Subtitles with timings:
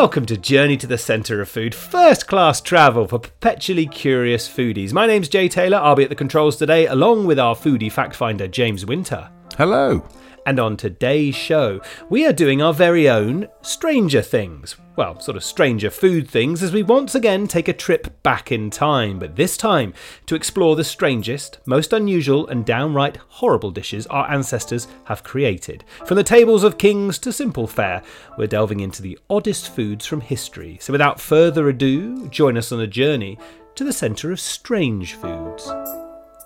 [0.00, 4.94] Welcome to Journey to the Centre of Food, first class travel for perpetually curious foodies.
[4.94, 5.76] My name's Jay Taylor.
[5.76, 9.28] I'll be at the controls today, along with our foodie fact finder, James Winter.
[9.58, 10.02] Hello.
[10.50, 14.74] And on today's show, we are doing our very own Stranger Things.
[14.96, 18.68] Well, sort of stranger food things, as we once again take a trip back in
[18.68, 19.94] time, but this time
[20.26, 25.84] to explore the strangest, most unusual, and downright horrible dishes our ancestors have created.
[26.04, 28.02] From the tables of kings to simple fare,
[28.36, 30.78] we're delving into the oddest foods from history.
[30.80, 33.38] So without further ado, join us on a journey
[33.76, 35.70] to the centre of strange foods.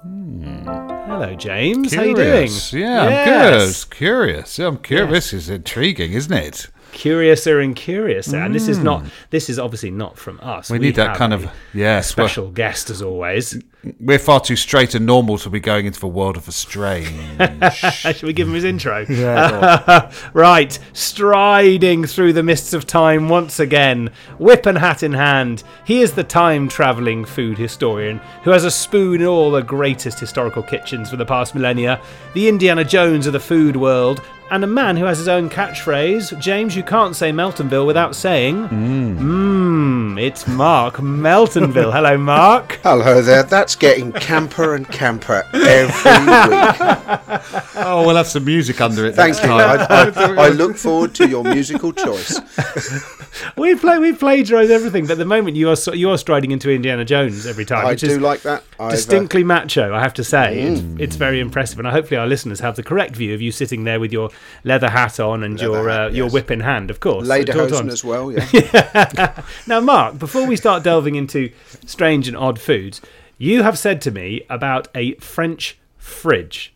[0.02, 0.83] Hmm.
[1.14, 1.94] Hello, James.
[1.94, 2.26] How you doing?
[2.48, 2.72] Curious.
[2.72, 3.84] Yeah, I'm Yes.
[3.84, 3.96] good.
[3.96, 4.58] Curious.
[4.58, 5.10] I'm curious.
[5.12, 6.66] This is intriguing, isn't it?
[6.90, 9.02] Curiouser and curiouser, and this is not.
[9.02, 9.08] Hmm.
[9.30, 10.70] This is obviously not from us.
[10.70, 12.16] We need that kind a of yes.
[12.16, 13.56] We're, special guest as always.
[14.00, 17.08] We're far too straight and normal to be going into the world of the strange.
[17.74, 19.04] Should we give him his intro?
[19.08, 25.62] yeah, right, striding through the mists of time once again, whip and hat in hand,
[25.84, 30.18] he is the time travelling food historian who has a spoon in all the greatest
[30.18, 32.00] historical kitchens for the past millennia,
[32.34, 36.38] the Indiana Jones of the food world, and a man who has his own catchphrase.
[36.38, 41.92] James, you can't say Meltonville without saying, mmm, it's Marc Meltonville.
[41.92, 42.78] Hello, Marc.
[42.82, 43.42] Hello there.
[43.42, 47.74] That's getting camper and camper every week.
[47.76, 49.14] oh, we'll have some music under it.
[49.14, 49.50] Thank you.
[49.50, 52.40] I, I, I look forward to your musical choice.
[53.56, 56.70] We play, we plagiarise everything, but at the moment you are you are striding into
[56.70, 58.62] Indiana Jones every time, I which do is like that.
[58.78, 59.92] I've, uh, distinctly macho.
[59.92, 63.16] I have to say, it's, it's very impressive, and hopefully our listeners have the correct
[63.16, 64.30] view of you sitting there with your
[64.62, 67.28] leather hat on and Leather your hat, uh, your whip in hand, of course.
[67.28, 69.42] Lederhosen as well, yeah.
[69.66, 71.50] Now, Marc, before we start delving into
[71.86, 73.00] strange and odd foods,
[73.38, 76.72] you have said to me about a French fridge.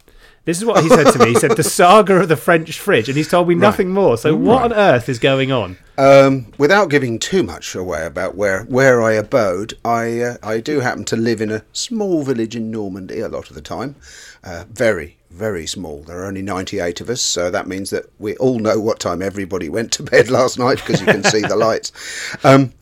[0.48, 1.26] This is what he said to me.
[1.26, 4.16] He said the saga of the French fridge, and he's told me nothing more.
[4.16, 5.76] So, what on earth is going on?
[5.98, 10.80] Um, without giving too much away about where, where I abode, I uh, I do
[10.80, 13.96] happen to live in a small village in Normandy a lot of the time.
[14.42, 16.02] Uh, very, very small.
[16.04, 19.20] There are only 98 of us, so that means that we all know what time
[19.20, 21.92] everybody went to bed last night because you can see the lights.
[22.44, 22.72] Um,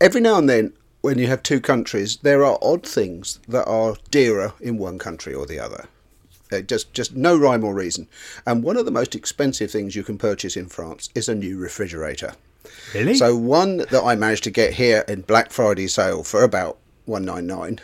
[0.00, 3.96] every now and then, when you have two countries, there are odd things that are
[4.10, 5.86] dearer in one country or the other.
[6.52, 8.08] Uh, just, just no rhyme or reason.
[8.44, 11.58] And one of the most expensive things you can purchase in France is a new
[11.58, 12.34] refrigerator.
[12.92, 13.14] Really?
[13.14, 17.24] So one that I managed to get here in Black Friday sale for about one
[17.24, 17.80] nine nine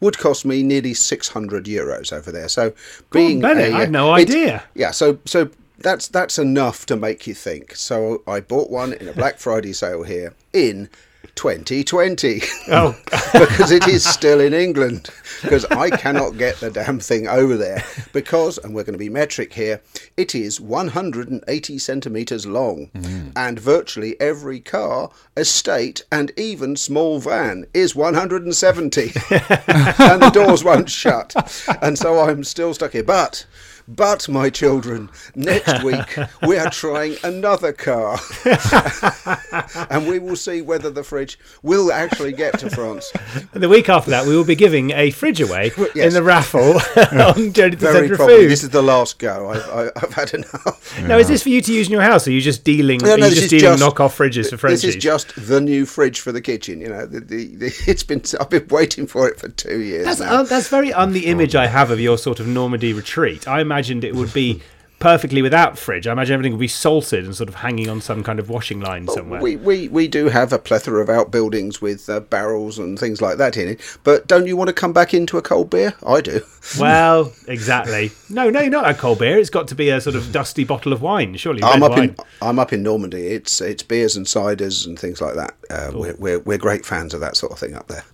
[0.00, 2.48] would cost me nearly six hundred euros over there.
[2.48, 2.72] So
[3.10, 4.64] being Bennett, a, I had no idea.
[4.74, 7.74] Yeah, so so that's that's enough to make you think.
[7.74, 10.88] So I bought one in a Black Friday sale here in
[11.34, 12.96] 2020 oh,
[13.32, 15.10] because it is still in England.
[15.42, 17.84] Because I cannot get the damn thing over there.
[18.12, 19.80] Because, and we're going to be metric here,
[20.16, 22.90] it is 180 centimetres long.
[22.94, 23.32] Mm.
[23.34, 29.02] And virtually every car, estate, and even small van is 170.
[29.30, 31.34] and the doors won't shut.
[31.82, 33.02] And so I'm still stuck here.
[33.02, 33.46] But.
[33.88, 36.16] But, my children, next week
[36.46, 38.18] we are trying another car.
[39.90, 43.12] and we will see whether the fridge will actually get to France.
[43.52, 46.80] And the week after that, we will be giving a fridge away in the raffle
[46.96, 48.36] on Journey to Very probably.
[48.36, 48.50] Food.
[48.50, 49.50] This is the last go.
[49.50, 50.98] I've, I- I've had enough.
[51.02, 52.26] Now, is this for you to use in your house?
[52.26, 53.00] Or are you just dealing?
[53.02, 54.82] No, are no, you this just dealing just- knockoff fridges for Frenchies?
[54.82, 56.80] This is just the new fridge for the kitchen.
[56.80, 58.22] You know, the, the, the, it's been.
[58.40, 61.54] I've been waiting for it for two years That's, uh, that's very un the image
[61.54, 63.46] I have of your sort of Normandy retreat.
[63.48, 64.60] I imagined it would be
[65.02, 66.06] perfectly without fridge.
[66.06, 68.80] I imagine everything would be salted and sort of hanging on some kind of washing
[68.80, 69.40] line somewhere.
[69.40, 73.36] we, we, we do have a plethora of outbuildings with uh, barrels and things like
[73.38, 73.98] that in it.
[74.04, 75.94] But don't you want to come back into a cold beer?
[76.06, 76.40] I do.
[76.78, 78.12] well, exactly.
[78.30, 79.38] No, no, not a cold beer.
[79.38, 81.62] It's got to be a sort of dusty bottle of wine, surely.
[81.62, 82.10] I'm up wine.
[82.10, 83.26] in I'm up in Normandy.
[83.26, 85.54] It's it's beers and ciders and things like that.
[85.68, 88.04] Uh, we're, we're we're great fans of that sort of thing up there.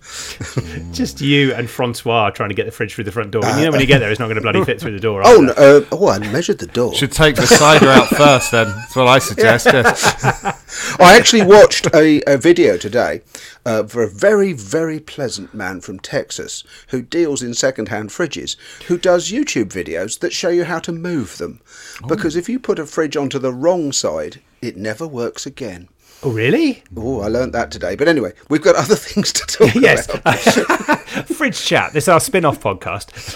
[0.91, 3.43] Just you and Francois trying to get the fridge through the front door.
[3.43, 5.21] you know, when you get there, it's not going to bloody fit through the door.
[5.29, 5.51] Oh no!
[5.53, 6.78] Uh, oh, I measured the door.
[6.93, 8.67] Should take the cider out first, then.
[8.67, 9.65] That's what I suggest.
[9.65, 10.95] yes.
[10.99, 13.21] I actually watched a, a video today
[13.65, 18.55] uh, for a very, very pleasant man from Texas who deals in second-hand fridges,
[18.87, 21.59] who does YouTube videos that show you how to move them.
[22.07, 25.89] Because if you put a fridge onto the wrong side, it never works again.
[26.21, 26.83] Oh, really?
[26.97, 27.95] Oh, I learned that today.
[27.95, 29.81] But anyway, we've got other things to talk about.
[29.81, 30.13] Yes.
[30.13, 30.99] about.
[31.27, 31.93] Fridge Chat.
[31.93, 33.35] This is our spin off podcast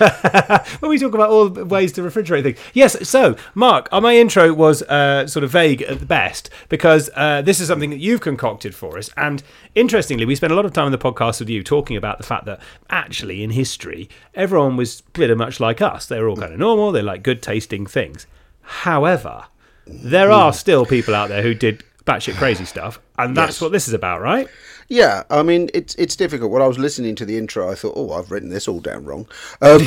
[0.81, 2.59] where we talk about all the ways to refrigerate things.
[2.73, 7.09] Yes, so, Marc, uh, my intro was uh, sort of vague at the best because
[7.15, 9.09] uh, this is something that you've concocted for us.
[9.15, 9.41] And
[9.75, 12.25] interestingly, we spent a lot of time on the podcast with you talking about the
[12.25, 12.59] fact that
[12.89, 16.05] actually in history, everyone was pretty much like us.
[16.05, 18.27] They were all kind of normal, they like good tasting things.
[18.61, 19.45] However,
[19.87, 23.61] there are still people out there who did batshit crazy stuff, and that's Yes.
[23.61, 24.47] what this is about, right?
[24.89, 26.51] Yeah, I mean it's it's difficult.
[26.51, 29.05] When I was listening to the intro, I thought, oh, I've written this all down
[29.05, 29.27] wrong.
[29.61, 29.81] Um,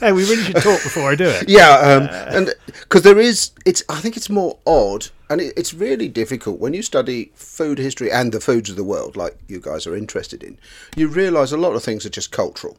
[0.00, 1.48] Hey, we really should talk before I do it.
[1.48, 5.74] yeah, um, and because there is, it's I think it's more odd, and it, it's
[5.74, 9.58] really difficult when you study food history and the foods of the world, like you
[9.60, 10.58] guys are interested in.
[10.96, 12.76] You realise a lot of things are just cultural.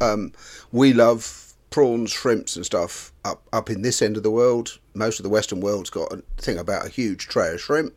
[0.00, 0.32] Um,
[0.70, 4.78] we love prawns, shrimps, and stuff up up in this end of the world.
[4.94, 7.94] Most of the Western world's got a thing about a huge tray of shrimp.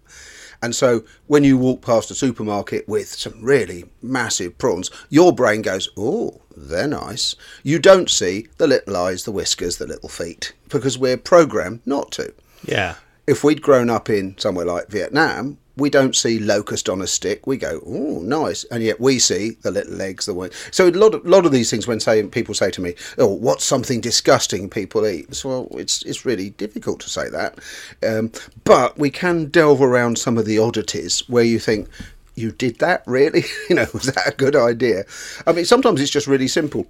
[0.64, 5.64] And so when you walk past a supermarket with some really massive prawns, your brain
[5.64, 7.36] goes, oh, they're nice.
[7.64, 12.12] You don't see the little eyes, the whiskers, the little feet, because we're programmed not
[12.12, 12.34] to.
[12.64, 12.96] Yeah.
[13.26, 17.48] If we'd grown up in somewhere like Vietnam, we don't see locust on a stick.
[17.48, 20.50] We go, oh, nice, and yet we see the little legs, the way.
[20.70, 23.28] So a lot of lot of these things, when say people say to me, "Oh,
[23.28, 27.60] what's something disgusting people eat?" So well, it's it's really difficult to say that,
[28.08, 28.32] um,
[28.64, 31.90] but we can delve around some of the oddities where you think.
[32.34, 33.44] You did that really?
[33.70, 35.04] you know, was that a good idea?
[35.46, 36.88] I mean, sometimes it's just really simple.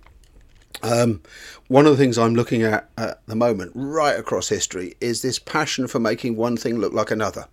[0.83, 1.21] Um,
[1.67, 5.39] one of the things I'm looking at at the moment, right across history, is this
[5.39, 7.47] passion for making one thing look like another.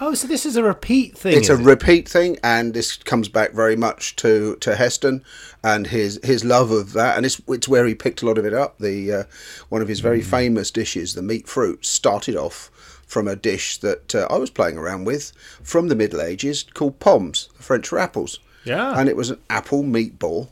[0.00, 1.36] Oh, so this is a repeat thing.
[1.36, 1.64] It's a it?
[1.64, 5.24] repeat thing, and this comes back very much to, to Heston
[5.64, 8.44] and his his love of that, and it's it's where he picked a lot of
[8.44, 8.78] it up.
[8.78, 9.24] The uh,
[9.68, 12.70] one of his very famous dishes, the meat fruit, started off
[13.06, 17.00] from a dish that uh, I was playing around with from the Middle Ages called
[17.00, 18.38] pommes, the French for apples.
[18.64, 18.98] Yeah.
[19.00, 20.48] and it was an apple meatball,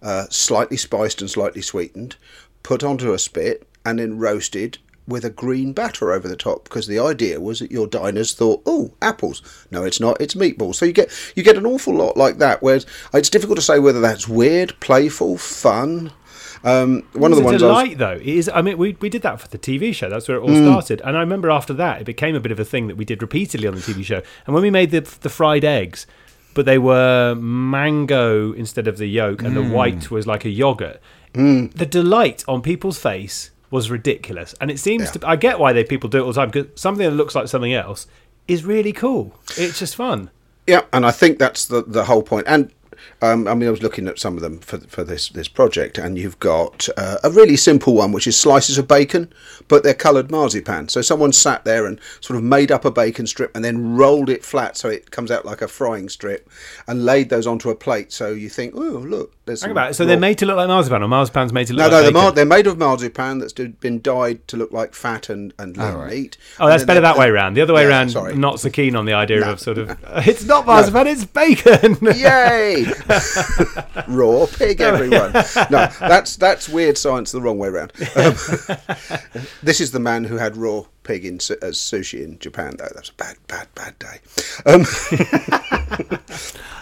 [0.00, 2.14] uh, slightly spiced and slightly sweetened,
[2.62, 6.86] put onto a spit and then roasted with a green batter over the top because
[6.86, 9.42] the idea was that your diners thought, oh, apples.
[9.70, 10.20] No, it's not.
[10.20, 10.76] It's meatballs.
[10.76, 12.62] So you get you get an awful lot like that.
[12.62, 16.12] Whereas it's difficult to say whether that's weird, playful, fun.
[16.64, 18.16] Um, one of the It's ones I was, delight, though.
[18.16, 18.50] It is.
[18.52, 20.08] I mean, we we did that for the TV show.
[20.10, 20.64] That's where it all Mm.
[20.64, 21.00] started.
[21.04, 23.22] And I remember after that, it became a bit of a thing that we did
[23.22, 24.22] repeatedly on the TV show.
[24.46, 26.06] And when we made the the fried eggs,
[26.54, 27.34] but they were
[27.72, 29.70] mango instead of the yolk, and the Mm.
[29.72, 31.00] white was like a yogurt.
[31.34, 34.54] The delight on people's face was ridiculous.
[34.60, 35.10] And it seems Yeah.
[35.12, 35.28] to.
[35.28, 37.48] I get why they people do it all the time because something that looks like
[37.48, 38.06] something else
[38.46, 39.34] is really cool.
[39.56, 40.30] It's just fun.
[40.66, 42.46] Yeah, and I think that's the the whole point.
[42.48, 42.70] And
[43.20, 45.98] um, I mean, I was looking at some of them for for this this project,
[45.98, 49.32] and you've got uh, a really simple one, which is slices of bacon,
[49.68, 50.88] but they're coloured marzipan.
[50.88, 54.28] So someone sat there and sort of made up a bacon strip and then rolled
[54.30, 56.48] it flat so it comes out like a frying strip,
[56.86, 58.12] and laid those onto a plate.
[58.12, 59.94] So you think, oh look, there's Think about it.
[59.94, 61.92] So raw- they're made to look like marzipan, or marzipan's made to look No, like
[61.92, 62.22] no, they're, bacon.
[62.22, 65.94] mar- they're made of marzipan that's been dyed to look like fat and, and lean
[65.94, 66.10] right.
[66.12, 66.38] meat.
[66.60, 67.56] Oh, And that's better that way round.
[67.56, 68.34] The other way Yeah, round, sorry.
[68.36, 69.52] not so keen on the idea No.
[69.52, 71.96] of sort of it's not marzipan, it's bacon.
[72.02, 72.86] Yay!
[74.08, 75.32] Raw pig, everyone.
[75.70, 77.92] No, that's that's weird science the wrong way around.
[78.16, 78.34] Um,
[79.62, 82.84] this is the man who had raw pig in as sushi in Japan, though.
[82.84, 84.20] That was a bad, bad, bad day.
[84.66, 84.84] Um,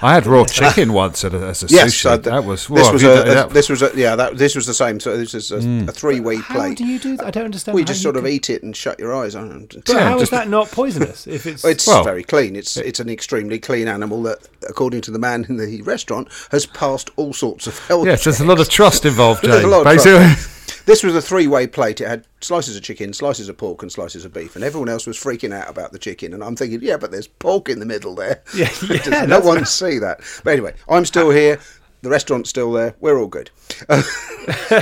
[0.03, 2.07] I had raw chicken once at a, as a yes, sushi.
[2.07, 4.55] uh, that was this was a, done a- that- this was a, yeah that this
[4.55, 5.01] was the same.
[5.01, 5.57] So this is a,
[5.89, 6.79] a three-way How plate.
[6.79, 7.27] do you do that?
[7.27, 7.75] I don't understand.
[7.75, 9.75] we how just you sort of can- eat it and shut your eyes on it.
[9.87, 11.27] But Yeah, how is just- that not poisonous?
[11.27, 12.57] If it's, It's Well- very clean.
[12.57, 14.39] It's it's an extremely clean animal that,
[14.69, 18.07] according to the man in the restaurant, has passed all sorts of health.
[18.07, 20.51] Yes, there's a lot of trust involved, There's a lot of Basically, trust.
[20.85, 22.01] This was a three-way plate.
[22.01, 25.07] It had slices of chicken, slices of pork, and slices of beef, and everyone else
[25.07, 26.33] was freaking out about the chicken.
[26.33, 28.43] And I'm thinking, yeah, but there's pork in the middle there.
[28.55, 30.21] Yeah, yeah, Does no one see that?
[30.45, 31.61] But anyway, I'm still here.
[32.03, 32.95] The restaurant's still there.
[33.01, 33.51] We're all good.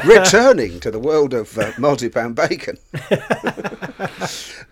[0.05, 2.77] returning to the world of uh, marzipan bacon.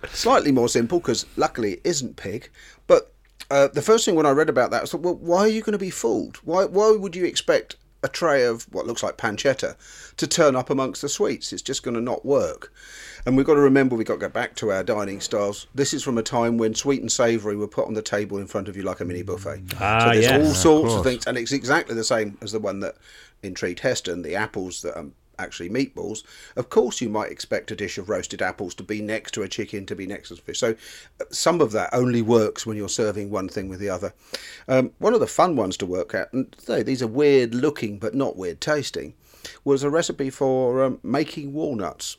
[0.08, 2.50] Slightly more simple because luckily it isn't pig.
[2.86, 3.12] But
[3.50, 5.62] uh, the first thing when I read about that, I thought, well, why are you
[5.62, 6.38] going to be fooled?
[6.38, 9.76] Why, why would you expect a tray of what looks like pancetta
[10.16, 11.52] to turn up amongst the sweets?
[11.52, 12.72] It's just going to not work.
[13.24, 15.68] And we've got to remember, we've got to go back to our dining styles.
[15.74, 18.46] This is from a time when sweet and savoury were put on the table in
[18.48, 19.62] front of you like a mini buffet.
[19.80, 20.32] Ah, so there's yes.
[20.32, 22.96] all Yeah, of sorts of, things, and it's exactly the same as the one that
[23.42, 25.06] intrigued Heston, the apples that are
[25.42, 26.22] actually meatballs.
[26.56, 29.48] Of course, you might expect a dish of roasted apples to be next to a
[29.48, 30.60] chicken, to be next to fish.
[30.60, 30.74] So
[31.20, 34.14] uh, some of that only works when you're serving one thing with the other.
[34.68, 37.98] Um, one of the fun ones to work at, and say these are weird looking
[37.98, 39.14] but not weird tasting,
[39.64, 42.16] was a recipe for um, making walnuts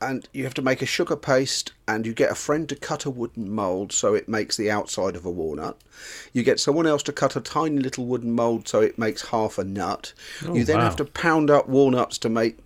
[0.00, 3.04] and you have to make a sugar paste and you get a friend to cut
[3.04, 5.78] a wooden mould so it makes the outside of a walnut
[6.32, 9.58] you get someone else to cut a tiny little wooden mould so it makes half
[9.58, 10.12] a nut
[10.46, 10.84] oh, you then wow.
[10.84, 12.58] have to pound up walnuts to make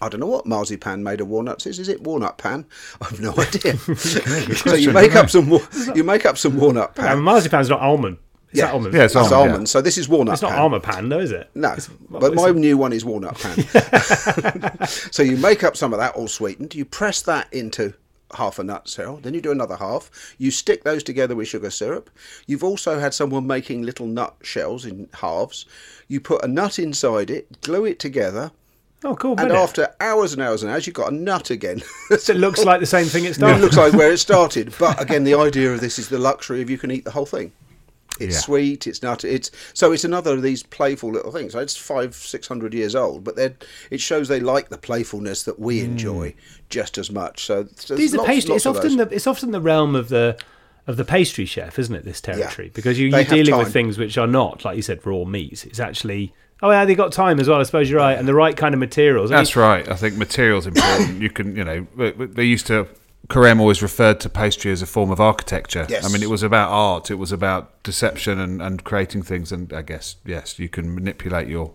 [0.00, 1.78] I don't know what marzipan made of walnuts is.
[1.78, 2.66] Is it walnut pan?
[3.00, 3.76] I have no idea.
[3.96, 5.50] so you make up some
[5.94, 7.12] you make up some walnut pan.
[7.12, 8.18] and marzipan's not almond.
[8.56, 8.66] Is Yeah.
[8.66, 8.94] that almond?
[8.94, 9.64] Yeah, it's That's almond, yeah.
[9.66, 10.60] So this is walnut It's not pan.
[10.60, 11.50] almond pan, though, is it?
[11.54, 14.78] No, It's- but my a- new one is walnut pan.
[15.10, 16.74] so you make up some of that all sweetened.
[16.74, 17.92] You press that into
[18.34, 20.10] half a nut shell, then you do another half.
[20.38, 22.10] You stick those together with sugar syrup.
[22.46, 25.64] You've also had someone making little nut shells in halves.
[26.08, 28.50] You put a nut inside it, glue it together,
[29.04, 29.32] Oh, cool.
[29.32, 29.54] and isn't it?
[29.62, 31.82] after hours and hours and hours, you've got a nut again.
[32.18, 34.74] So it looks like the same thing it it looks like where it started.
[34.78, 37.26] But again, the idea of this is the luxury of you can eat the whole
[37.26, 37.52] thing.
[38.20, 38.40] It's Yeah.
[38.40, 38.86] sweet.
[38.86, 39.24] It's nut.
[39.24, 41.52] It's so it's another of these playful little things.
[41.52, 43.54] So It's five, six hundred years old, but they're,
[43.90, 45.92] it shows they like the playfulness that we hmm.
[45.92, 46.34] enjoy
[46.68, 47.44] just as much.
[47.44, 48.54] So so These are lots- pastry.
[48.56, 49.08] It's of often those.
[49.08, 50.38] the it's often the realm of the
[50.86, 52.04] of the pastry chef, isn't it?
[52.04, 55.04] This territory because you, you're have dealing with things which are not like you said
[55.06, 55.64] raw meats.
[55.64, 56.32] It's actually
[56.62, 57.60] oh yeah, they got time as well.
[57.60, 59.30] I suppose you're right, and the right kind of materials.
[59.30, 59.88] I mean, That's right.
[59.88, 61.20] I think material's important.
[61.20, 62.86] you can, you know, w- w- they used to.
[63.28, 65.86] Carême always referred to pastry as a form of architecture.
[65.88, 66.04] Yes.
[66.04, 67.10] I mean, it was about art.
[67.10, 69.52] It was about deception and, and creating things.
[69.52, 71.72] And I guess yes, you can manipulate your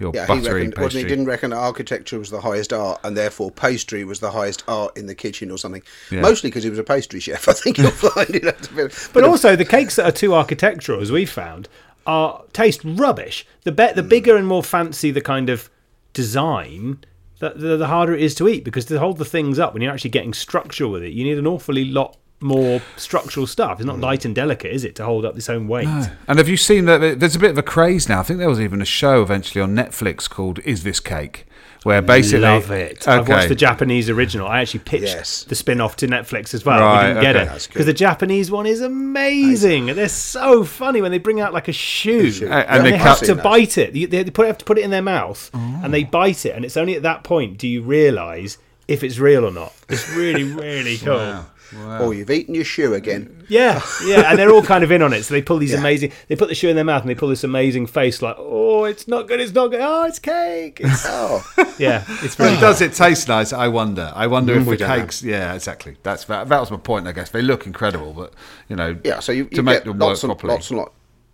[0.00, 1.02] your Yeah, he buttery reckoned, wasn't pastry.
[1.02, 4.96] he didn't reckon architecture was the highest art, and therefore pastry was the highest art
[4.96, 5.82] in the kitchen or something.
[6.10, 6.22] Yeah.
[6.22, 7.48] Mostly because he was a pastry chef.
[7.48, 8.42] I think you'll find it.
[8.42, 11.68] That's a bit- But also, the cakes that are too architectural, as we've found,
[12.06, 13.46] are taste rubbish.
[13.62, 14.08] The be- the mm.
[14.08, 15.70] bigger and more fancy the kind of
[16.12, 17.04] design,
[17.42, 19.82] the, the, the harder it is to eat because to hold the things up when
[19.82, 23.78] you're actually getting structure with it, you need an awfully lot more structural stuff.
[23.78, 24.02] It's not Hmm.
[24.02, 25.86] light and delicate, is it, to hold up this own weight?
[26.28, 27.20] And have you seen that?
[27.20, 28.20] There's a bit of a craze now.
[28.20, 31.46] I think there was even a show eventually on Netflix called "Is This Cake,"
[31.84, 33.06] where basically Love it.
[33.08, 34.46] I've watched the Japanese original.
[34.46, 35.44] I actually pitched Yes.
[35.44, 36.80] the spin off to Netflix as well.
[36.80, 37.68] Right, we didn't get it.
[37.68, 39.86] Because the Japanese one is amazing.
[39.86, 42.30] They're so funny when they bring out like a shoe.
[42.30, 42.44] shoe.
[42.46, 43.42] And- and And, they they, have to that.
[43.44, 43.92] bite it.
[43.92, 46.08] They, they put, have to put it in their mouth and they oh.
[46.08, 46.54] bite it.
[46.54, 48.58] And it's only at that point do you realise
[48.88, 49.72] if it's real or not.
[49.88, 51.46] It's really, really cool.
[51.76, 53.38] Oh, you've eaten your shoe again.
[53.52, 55.24] Yeah, yeah, and they're all kind of in on it.
[55.24, 55.78] So they pull these Yeah.
[55.80, 56.10] amazing.
[56.28, 58.84] They put the shoe in their mouth and they pull this amazing face, like, "Oh,
[58.84, 59.40] it's not good.
[59.40, 59.80] It's not good.
[59.82, 61.44] Oh, it's cake." It's, Oh,
[61.78, 62.54] yeah, it's very.
[62.54, 63.52] But does it taste nice?
[63.52, 64.10] I wonder.
[64.14, 65.02] I wonder mm, if we the don't know.
[65.04, 65.22] cakes.
[65.22, 65.96] Yeah, exactly.
[66.02, 67.06] That's that, that was my point.
[67.06, 68.32] I guess they look incredible, but
[68.70, 69.20] you know, yeah.
[69.20, 70.52] So you, to you make get them work and properly.
[70.54, 70.92] lots and lots.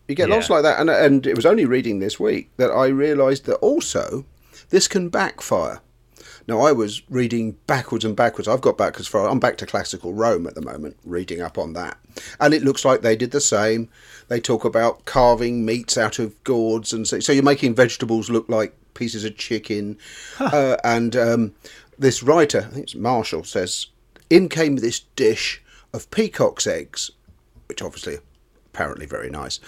[0.08, 2.86] You get lots like that, and and it was only reading this week that I
[2.88, 4.24] realised that also
[4.70, 5.80] this can backfire.
[6.48, 8.48] Now I was reading backwards and backwards.
[8.48, 9.28] I've got back as far.
[9.28, 11.98] I'm back to classical Rome at the moment, reading up on that,
[12.40, 13.90] and it looks like they did the same.
[14.28, 18.48] They talk about carving meats out of gourds, and so, so you're making vegetables look
[18.48, 19.98] like pieces of chicken.
[20.40, 21.54] Uh, and um,
[21.98, 23.88] this writer, I think it's Martial, says,
[24.30, 25.62] "In came this dish
[25.92, 27.10] of peacock's eggs,
[27.66, 28.18] which obviously
[28.72, 29.58] apparently very nice.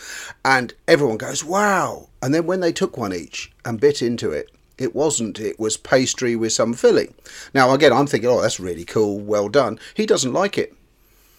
[0.44, 2.08] And everyone goes, wow.
[2.22, 5.38] And then when they took one each and bit into it, it wasn't.
[5.38, 7.14] It was pastry with some filling.
[7.54, 9.18] Now, again, I'm thinking, oh, that's really cool.
[9.20, 9.78] Well done.
[9.94, 10.74] He doesn't like it.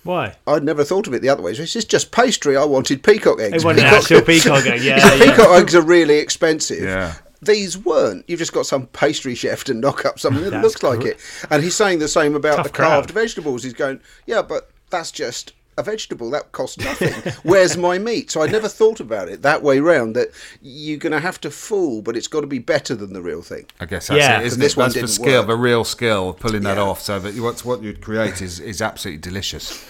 [0.03, 0.35] Why?
[0.47, 1.53] I'd never thought of it the other way.
[1.53, 2.57] This is just pastry.
[2.57, 3.61] I wanted peacock eggs.
[3.61, 4.81] They want an Peacock- actual peacock egg.
[4.81, 5.25] Yeah, yeah.
[5.25, 6.83] peacock eggs are really expensive.
[6.83, 7.15] Yeah.
[7.43, 8.23] These weren't.
[8.27, 11.19] You've just got some pastry chef to knock up something that That's looks like it.
[11.49, 13.23] And he's saying the same about Tough the carved crowd.
[13.23, 13.63] vegetables.
[13.63, 16.29] He's going, yeah, but that's just a vegetable.
[16.31, 17.13] That costs nothing.
[17.43, 18.29] Where's my meat?
[18.31, 20.15] So I never thought about it that way round.
[20.15, 20.29] That
[20.61, 23.41] you're going to have to fool, but it's got to be better than the real
[23.41, 23.65] thing.
[23.79, 24.77] I guess that's Yeah, it, isn't this it?
[24.77, 25.47] one That's the skill, work.
[25.47, 26.83] the real skill, pulling that Yeah.
[26.83, 29.83] off, so that what's what you'd create is is absolutely delicious.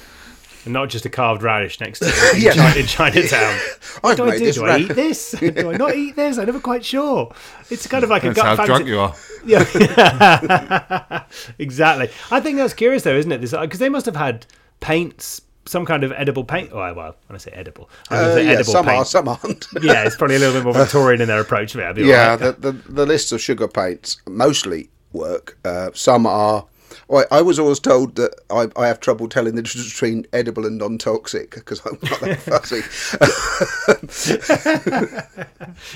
[0.64, 2.54] And not just a carved radish next to it in, Yeah.
[2.54, 3.54] China, in Chinatown.
[3.82, 4.46] I've What do I do?
[4.46, 5.32] this Do I ra- eat this?
[5.40, 6.38] do I not eat this?
[6.38, 7.34] I'm never quite sure.
[7.72, 8.68] It's kind of like a gut how fancy.
[8.68, 9.16] drunk you are.
[9.44, 11.24] Yeah,
[11.58, 12.10] exactly.
[12.30, 13.42] I think that's curious though, isn't it?
[13.42, 14.46] Because they must have had
[14.82, 16.72] paints, some kind of edible paint.
[16.74, 18.98] Oh, well, when I say edible, I Uh, say yeah, edible some paint.
[19.00, 19.68] are, some aren't.
[19.82, 21.98] yeah, it's probably a little bit more Victorian in their approach to it.
[21.98, 22.40] Yeah, right.
[22.40, 25.58] the, the the lists of sugar paints mostly work.
[25.66, 26.66] Uh, some are.
[27.08, 30.66] Well, I was always told that I, I have trouble telling the difference between edible
[30.66, 32.82] and non-toxic because I'm not that fussy.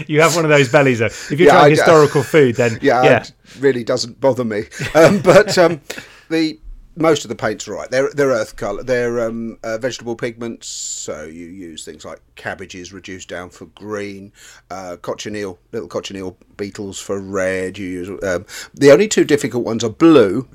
[0.08, 1.06] You have one of those bellies though.
[1.06, 4.66] If you're Yeah, trying I- historical food, then yeah, yeah, it really doesn't bother me.
[4.94, 5.82] Um, but um,
[6.30, 6.60] the
[6.96, 7.90] most of the paints are right.
[7.90, 8.84] They're they're earth color.
[8.84, 10.68] They're um, uh, vegetable pigments.
[10.68, 14.32] So you use things like cabbages reduced down for green,
[14.70, 17.78] uh, cochineal, little cochineal beetles for red.
[17.78, 20.48] You use um, the only two difficult ones are blue.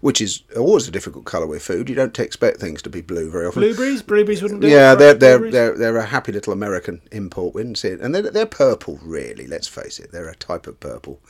[0.00, 1.88] Which is always a difficult colour with food.
[1.88, 3.62] You don't expect things to be blue very often.
[3.62, 4.68] blueberries, blueberries wouldn't do.
[4.68, 5.52] Yeah, they're they're, Blueberries?
[5.52, 7.54] they're they're a happy little American import.
[7.54, 8.98] We didn't it, and they're they're purple.
[9.02, 11.20] Really, let's face it, they're a type of purple.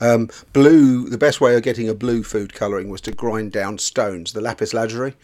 [0.00, 1.08] Um, blue.
[1.08, 4.40] The best way of getting a blue food colouring was to grind down stones, the
[4.40, 5.14] lapis lazuli.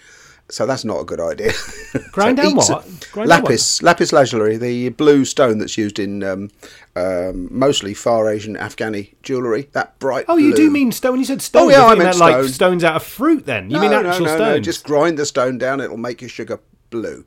[0.48, 1.52] So that's not a good idea.
[2.12, 3.08] Grind So down what?
[3.12, 6.50] Grind down lapis lapis lazuli, the blue stone that's used in um,
[6.94, 9.68] um, mostly Far Asian Afghani jewellery.
[9.72, 10.24] That bright.
[10.28, 11.12] Oh, you do mean stone?
[11.12, 12.48] When you said stone, Oh, yeah, I, I meant meant like stone.
[12.48, 13.44] stones out of fruit.
[13.44, 14.56] Then you mean no, actual no, no, stones?
[14.56, 15.80] No, just grind the stone down.
[15.80, 16.60] It'll make your sugar
[16.90, 17.24] blue.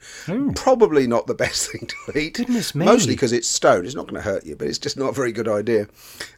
[0.55, 2.35] Probably not the best thing to eat.
[2.35, 2.85] Goodness me.
[2.85, 3.85] Mostly because it's stone.
[3.85, 5.87] It's not going to hurt you, but it's just not a very good idea.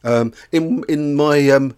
[0.04, 1.76] Um, in in my um,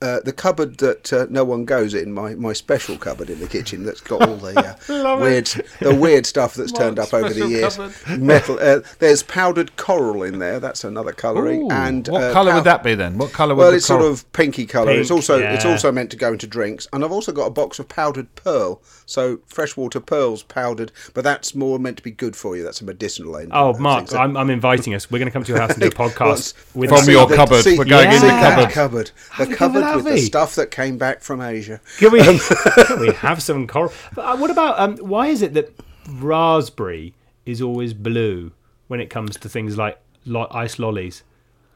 [0.00, 3.48] uh, the cupboard that uh, no one goes in, my, my special cupboard in the
[3.48, 4.56] kitchen that's got all the
[4.88, 5.46] uh, weird
[5.80, 7.76] the weird stuff that's turned up over the years.
[7.76, 7.94] cupboard?
[8.22, 8.58] Metal.
[8.60, 10.60] Uh, there's powdered coral in there.
[10.60, 11.64] That's another colouring.
[11.64, 13.18] Ooh, and what uh, colour pow- would that be then?
[13.18, 14.92] What colour would Well, the it's sort coral- of pinky colour.
[14.92, 17.50] it's Pink, also it's also meant to go into drinks, and I've also got a
[17.50, 18.80] box of powdered pearl.
[19.06, 22.62] So freshwater pearls powdered, but that's more meant to be good for you.
[22.62, 23.50] That's a medicinal end.
[23.54, 24.08] Oh, Marc.
[24.08, 25.10] So- I'm, I'm inviting us.
[25.10, 27.26] We're going to come to your house and do a podcast What's- with From your
[27.26, 27.64] the- cupboard.
[27.64, 28.70] see- We're going in the cupboard.
[28.70, 29.10] cupboard.
[29.38, 31.80] The cupboard would with the stuff that came back from Asia.
[31.98, 32.20] Can we,
[32.86, 33.92] can we have some coral?
[34.14, 35.72] But, uh, what about um, why is it that
[36.10, 37.14] raspberry
[37.46, 38.52] is always blue
[38.88, 41.22] when it comes to things like lo- ice lollies?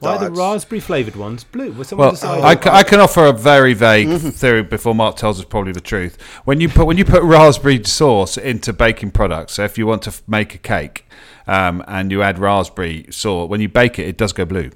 [0.01, 1.71] Why are the raspberry flavoured ones blue?
[1.73, 2.67] Was someone Well, decided?
[2.67, 6.21] I, can offer a very vague theory before Marc tells us probably the truth.
[6.45, 10.03] When you put when you put raspberry sauce into baking products, so if you want
[10.03, 11.07] to f- make a cake
[11.47, 14.71] um, and you add raspberry sauce, when you bake it, it does go blue.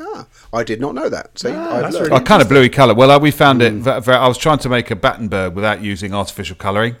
[0.00, 1.38] Ah, I did not know that.
[1.38, 2.94] See, Ah, I've that's really A kind of bluey colour.
[2.94, 3.72] Well, uh, we found it.
[3.74, 6.96] ve- ve- I was trying to make a Battenberg without using artificial colouring,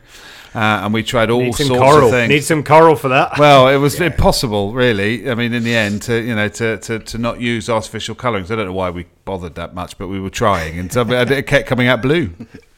[0.54, 2.04] uh, and we tried all Need some sorts coral.
[2.06, 2.28] of things.
[2.30, 3.38] Need some coral for that.
[3.38, 5.30] Well, it was impossible, really.
[5.30, 8.50] I mean, in the end, to you know, to, to, to not use artificial colourings.
[8.50, 11.46] I don't know why we bothered that much, but we were trying, and so it
[11.46, 12.30] kept coming out blue.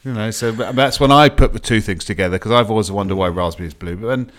[0.03, 3.15] You know, so that's when I put the two things together because I've always wondered
[3.15, 4.31] why raspberry is blue, but then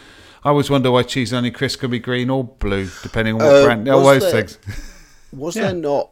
[0.44, 3.40] I always wonder why cheese and onion crisp can be green or blue, depending on
[3.46, 3.88] what Uh, brand.
[3.88, 4.58] All was those there- things.
[5.32, 5.62] Was Yeah.
[5.62, 6.10] there not?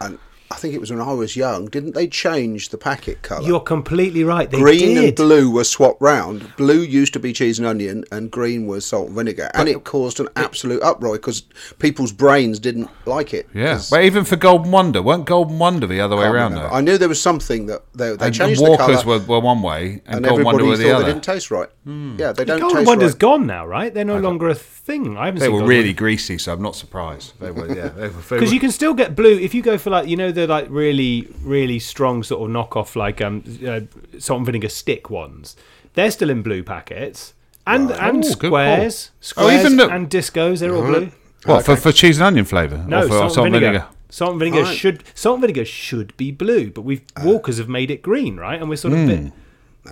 [0.00, 0.18] And
[0.50, 1.66] I think it was when I was young.
[1.66, 3.46] Didn't they change the packet colour?
[3.46, 4.50] You're completely right.
[4.50, 5.04] They green did.
[5.04, 6.50] and blue were swapped round.
[6.56, 9.84] Blue used to be cheese and onion, and green was salt and vinegar, and it
[9.84, 11.42] caused an absolute uproar because
[11.78, 13.46] people's brains didn't like it.
[13.54, 16.68] Yeah, 'Cause- but even for Golden Wonder, weren't Golden Wonder the other way around though?
[16.68, 19.24] I knew there was something that they, they and, changed and the Walkers colour, were,
[19.26, 21.04] were one way, and, and Golden Wonder everybody were the thought other.
[21.04, 21.68] they didn't taste right.
[21.84, 22.16] Hmm.
[22.18, 23.18] Yeah, they don't Golden taste Wonder's right.
[23.18, 23.92] gone now, right?
[23.92, 25.18] They're no longer a thing.
[25.18, 25.98] I haven't They seen were Golden really Wonder.
[25.98, 27.34] greasy, so I'm not surprised.
[27.38, 28.08] They were, yeah, they were.
[28.08, 30.46] they Because you can still get blue if you go for like you know the
[30.46, 33.80] like really really strong sort of knockoff like um uh,
[34.18, 35.56] salt and vinegar stick ones.
[35.94, 37.34] They're still in blue packets
[37.66, 39.10] and and Oh, good squares.
[39.12, 40.60] Oh, squares even the- and discos.
[40.60, 41.10] They're all blue.
[41.44, 42.84] what for, for cheese and onion flavour?
[42.88, 43.86] No, or for salt, and vinegar.
[44.10, 44.76] Salt and vinegar Right.
[44.76, 48.58] should salt and vinegar should be blue, but we've Walkers have made it green, right?
[48.60, 49.32] And we're sort of a bit,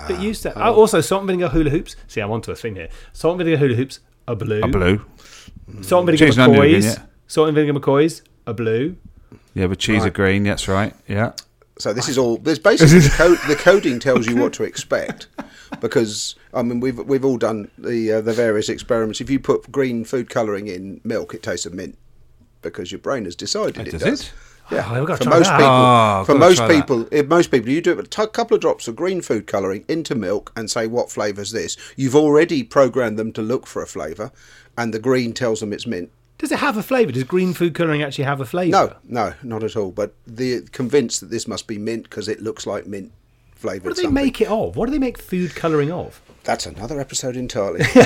[0.08, 0.52] bit used to.
[0.58, 1.96] Oh, also, salt and vinegar hula hoops.
[2.08, 2.88] See, I'm onto a thing here.
[3.12, 4.60] Salt and vinegar hula hoops are blue.
[4.62, 5.04] A blue.
[5.82, 6.78] Salt and vinegar Cheese and onion McCoys.
[6.78, 7.02] again, yeah.
[7.26, 8.96] Salt and vinegar McCoys are blue.
[9.56, 10.42] Yeah, but cheese are green.
[10.44, 10.94] That's right.
[11.08, 11.32] Yeah.
[11.78, 12.36] So this is all.
[12.36, 15.28] There's basically the, code, the coding tells you what to expect,
[15.80, 19.20] because I mean we've we've all done the uh, the various experiments.
[19.20, 21.96] If you put green food colouring in milk, it tastes of mint,
[22.62, 24.20] because your brain has decided it does does.
[24.22, 24.32] it?
[24.70, 25.58] Yeah, Oh, I've got to for most that.
[25.58, 28.88] people, Oh, for most people, if most people, you do a t- couple of drops
[28.88, 31.76] of green food colouring into milk and say what flavour's this.
[31.94, 34.32] You've already programmed them to look for a flavour,
[34.76, 36.10] and the green tells them it's mint.
[36.38, 37.12] Does it have a flavour?
[37.12, 38.70] Does green food colouring actually have a flavour?
[38.72, 39.90] No, no, not at all.
[39.90, 43.12] But they're convinced that this must be mint because it looks like mint
[43.54, 43.84] flavoured.
[43.84, 44.24] What do they something.
[44.24, 44.76] make it of?
[44.76, 46.20] What do they make food colouring of?
[46.44, 47.80] That's another episode entirely.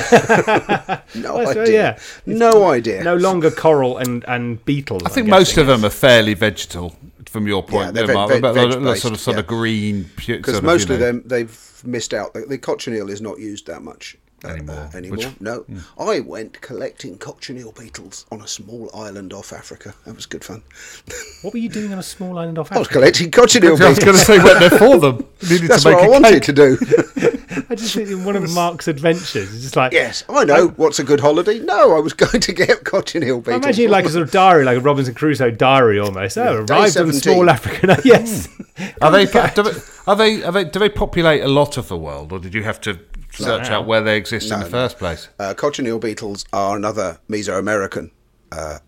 [1.15, 1.65] no Well, idea.
[1.71, 1.99] yeah.
[2.25, 3.03] No idea.
[3.03, 5.03] No longer coral and, and beetles.
[5.05, 7.93] I think most of them are fairly vegetal, from your point.
[7.93, 10.09] they're they're veg- Marc, veg- but they're- they're veg-based, sort of sort of green.
[10.15, 11.05] because sort most you of know.
[11.05, 12.33] them they've missed out.
[12.33, 15.17] The, the cochineal is not used that much Anymore, uh, anymore.
[15.17, 15.43] which- hmm.
[15.43, 15.65] no,
[15.99, 19.93] I went collecting cochineal beetles on a small island off Africa.
[20.05, 20.63] That was good fun.
[21.43, 22.99] What were you doing on a small island off I was Africa?
[22.99, 23.81] collecting cochineal beetles.
[23.87, 25.27] I was going to say went there for them.
[25.41, 26.77] You needed That's to make what I a wanted to do.
[27.69, 30.67] I just think in one of Marc's adventures, it's just like yes, I know.
[30.69, 31.59] What's a good holiday?
[31.59, 33.63] No, I was going to get cochineal I beetles.
[33.63, 36.37] imagine it like a sort of diary, like a Robinson Crusoe diary almost.
[36.37, 37.21] Oh, Day arrived on 17.
[37.21, 37.89] small African.
[38.03, 38.47] yes.
[39.01, 39.31] Are they, do
[39.63, 39.71] they,
[40.07, 40.43] are they?
[40.43, 40.63] Are they?
[40.65, 42.99] Do they populate a lot of the world, or did you have to
[43.31, 44.71] search out where they exist in the no.
[44.71, 45.29] first place?
[45.39, 48.11] Uh, cochineal beetles are another Mesoamerican
[48.51, 48.79] uh,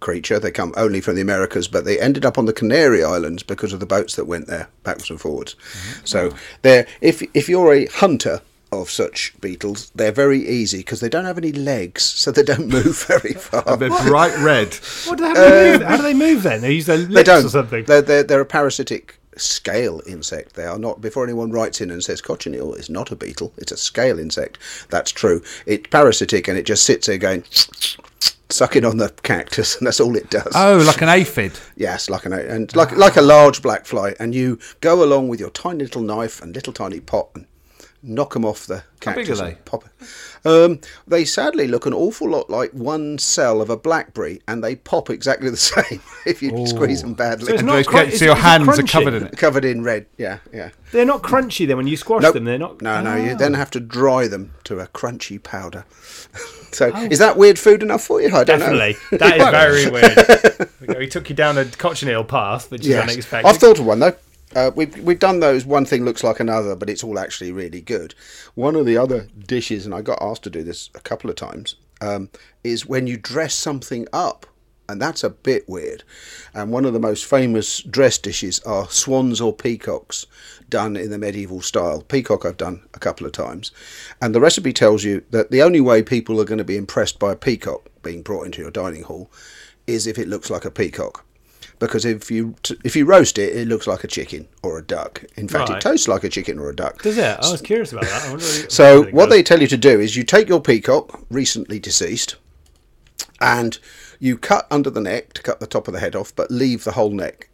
[0.00, 0.38] creature.
[0.38, 3.72] They come only from the Americas, but they ended up on the Canary Islands because
[3.72, 5.56] of the boats that went there backwards and forwards.
[6.04, 8.42] So, they're, if if you're a hunter
[8.80, 12.68] of such beetles, they're very easy because they don't have any legs, so they don't
[12.78, 13.76] move very far.
[13.76, 14.74] They're bright red.
[15.06, 15.82] What do they, how, do they move?
[15.82, 16.60] how do they move then?
[16.60, 17.44] They use their lips They don't.
[17.44, 17.84] or something.
[17.84, 20.54] They're, they're, they're a parasitic scale insect.
[20.54, 21.00] They are not.
[21.00, 24.58] Before anyone writes in and says cochineal is not a beetle, it's a scale insect.
[24.90, 25.42] That's true.
[25.66, 27.44] It's parasitic and it just sits there going
[28.50, 30.52] sucking on the cactus, and that's all it does.
[30.54, 31.58] Oh, like an aphid.
[31.76, 35.40] Yes, like an and like like a large black fly, and you go along with
[35.40, 37.46] your tiny little knife and little tiny pot and
[38.02, 39.40] knock them off the How big cactus.
[39.40, 39.60] are and they?
[39.64, 40.06] Pop it.
[40.44, 44.76] Um, they sadly look an awful lot like one cell of a blackberry, and they
[44.76, 47.46] pop exactly the same if you squeeze them badly.
[47.46, 49.36] So it's And not those cru- is- so your is hands are covered in it.
[49.36, 50.70] Covered in red, yeah, yeah.
[50.92, 52.34] They're not crunchy then when you squash Nope.
[52.34, 52.44] them.
[52.44, 52.80] They're not.
[52.82, 53.16] No, no.
[53.16, 53.36] You Ah.
[53.36, 55.84] then have to dry them to a crunchy powder.
[56.72, 58.28] so, is that weird food enough for you?
[58.28, 58.96] I don't Definitely.
[59.12, 59.18] know.
[59.18, 60.98] That is very weird.
[60.98, 63.10] We took you down a cochineal path, which is Yes.
[63.10, 63.48] unexpected.
[63.48, 64.14] I've thought of one though.
[64.54, 65.66] Uh, we've we've done those.
[65.66, 68.14] One thing looks like another, but it's all actually really good.
[68.54, 71.36] One of the other dishes, and I got asked to do this a couple of
[71.36, 72.30] times, um,
[72.62, 74.46] is when you dress something up,
[74.88, 76.04] and that's a bit weird.
[76.52, 80.26] And one of the most famous dress dishes are swans or peacocks,
[80.68, 82.02] done in the medieval style.
[82.02, 83.72] Peacock I've done a couple of times,
[84.22, 87.18] and the recipe tells you that the only way people are going to be impressed
[87.18, 89.30] by a peacock being brought into your dining hall
[89.86, 91.24] is if it looks like a peacock
[91.78, 95.24] because if you if you roast it, it looks like a chicken or a duck.
[95.36, 95.78] In fact, Right.
[95.78, 97.02] it tastes like a chicken or a duck.
[97.02, 97.24] Does it?
[97.42, 98.24] I was curious about that.
[98.24, 99.30] I wonder So what does.
[99.36, 102.36] they tell you to do is you take your peacock, recently deceased,
[103.40, 103.78] and
[104.20, 106.84] you cut under the neck to cut the top of the head off, but leave
[106.84, 107.48] the whole neck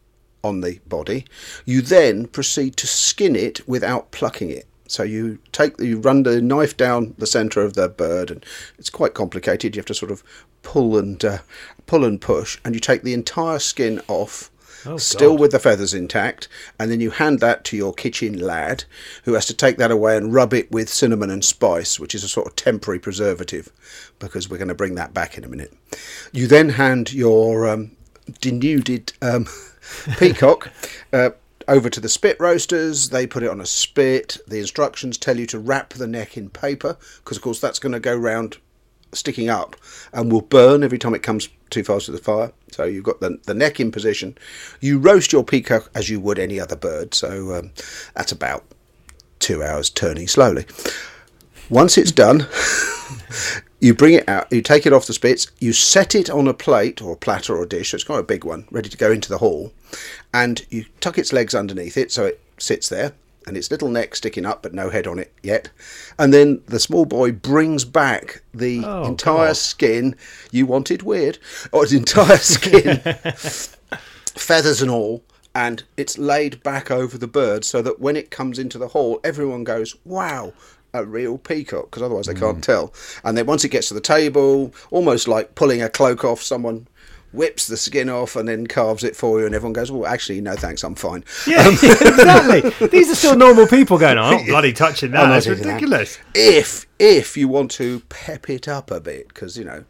[0.44, 1.24] on the body.
[1.64, 4.66] You then proceed to skin it without plucking it.
[4.90, 8.44] So you take the, you run the knife down the centre of the bird, and
[8.79, 9.76] it's quite complicated.
[9.76, 10.22] You have to sort of
[10.62, 11.38] pull and uh,
[11.87, 14.50] pull and push, and you take the entire skin off.
[14.87, 15.40] Oh, still God.
[15.40, 16.48] with the feathers intact,
[16.79, 18.85] and then you hand that to your kitchen lad,
[19.24, 22.24] who has to take that away and rub it with cinnamon and spice, which is
[22.24, 23.70] a sort of temporary preservative,
[24.18, 25.74] because we're going to bring that back in a minute.
[26.33, 27.90] You then hand your um,
[28.40, 29.46] denuded um,
[30.18, 30.70] peacock
[31.12, 31.31] uh,
[31.70, 33.09] over to the spit roasters.
[33.11, 34.37] They put it on a spit.
[34.46, 37.92] The instructions tell you to wrap the neck in paper, because of course that's going
[37.92, 38.59] to go round
[39.12, 39.76] sticking up
[40.12, 42.52] and will burn every time it comes too fast to the fire.
[42.72, 44.37] So you've got the, the neck in position.
[44.80, 47.14] You roast your peacock as you would any other bird.
[47.14, 47.70] So um,
[48.14, 48.64] that's about
[49.38, 50.66] two hours turning slowly.
[51.68, 52.48] Once it's done,
[53.81, 56.55] you bring it out, you take it off the spits, you set it on a
[56.55, 58.97] plate or a platter or a dish, so it's quite a big one, ready to
[58.97, 59.73] go into the hall,
[60.35, 63.12] and you tuck its legs underneath it so it sits there
[63.47, 65.71] and its little neck sticking up but no head on it yet.
[66.19, 69.57] And then the small boy brings back the Oh, entire God.
[69.57, 70.14] skin.
[70.51, 71.38] You wanted weird,
[71.73, 72.99] or its entire skin
[74.35, 75.23] feathers and all,
[75.55, 79.21] and it's laid back over the bird so that when it comes into the hall,
[79.25, 80.53] everyone goes, "Wow."
[80.92, 82.92] A real peacock, because otherwise they can't tell.
[83.22, 86.88] And then once it gets to the table, almost like pulling a cloak off, someone
[87.33, 90.40] whips the skin off and then carves it for you, and everyone goes, "Well, actually,
[90.40, 92.88] no, thanks, I'm fine." Yeah, exactly.
[92.88, 95.29] These are still normal people going, oh, I'm not bloody touching that.
[95.29, 95.68] That's touching that.
[95.68, 96.18] ridiculous.
[96.35, 99.85] If if you want to pep it up a bit, because you know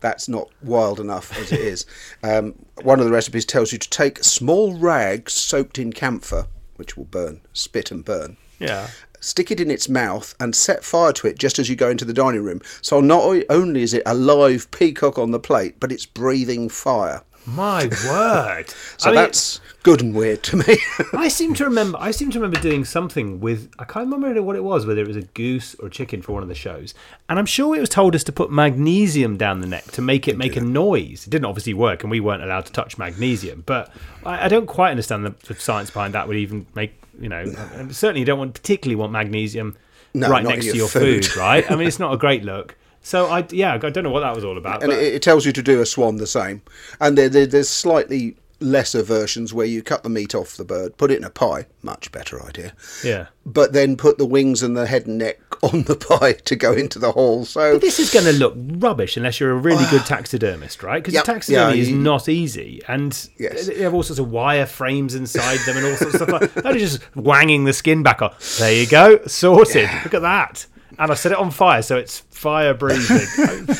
[0.00, 1.86] that's not wild enough as it is.
[2.22, 6.96] Um, one of the recipes tells you to take small rags soaked in camphor, which
[6.96, 8.36] will burn, spit and burn.
[8.58, 8.88] Yeah.
[9.26, 12.04] Stick it in its mouth and set fire to it just as you go into
[12.04, 12.62] the dining room.
[12.80, 17.22] So not only is it a live peacock on the plate, but it's breathing fire.
[17.44, 18.66] My word.
[18.98, 20.78] So I mean, that's good and weird to me.
[21.12, 21.98] I seem to remember.
[22.00, 23.70] I seem to remember doing something with.
[23.78, 24.86] I can't remember what it was.
[24.86, 26.94] Whether it was a goose or a chicken for one of the shows,
[27.28, 30.26] and I'm sure it was told us to put magnesium down the neck to make
[30.28, 31.26] it make a noise.
[31.26, 33.64] It didn't obviously work, and we weren't allowed to touch magnesium.
[33.66, 33.92] But
[34.24, 36.26] I, I don't quite understand the, the science behind that.
[36.26, 37.44] Would even make you know.
[37.90, 39.76] Certainly, you don't want particularly want magnesium
[40.14, 41.26] No, right next in to your your food.
[41.26, 41.36] food.
[41.36, 41.70] right?
[41.70, 42.76] I mean, it's not a great look.
[43.02, 44.82] So I yeah, I don't know what that was all about.
[44.82, 46.62] and but- it, it tells you to do a swan the same.
[47.00, 50.96] And there, there, there's slightly lesser versions where you cut the meat off the bird,
[50.96, 52.72] put it in a pie, much better idea.
[53.04, 53.26] yeah.
[53.44, 56.72] But then put the wings and the head and neck on the pie to go
[56.72, 57.44] into the hall.
[57.44, 59.88] So This is going to look rubbish unless you're a really ah.
[59.90, 61.02] good taxidermist, right?
[61.02, 63.66] Because Yep, taxidermy yeah, is you- not easy, and Yes.
[63.66, 66.40] they have all sorts of wire frames inside them and all sorts of stuff.
[66.40, 68.34] Like, that is just wanging the skin back on.
[68.58, 69.88] There you go, sorted.
[70.04, 70.66] Look at that.
[70.98, 73.26] And I set it on fire, so it's fire breathing.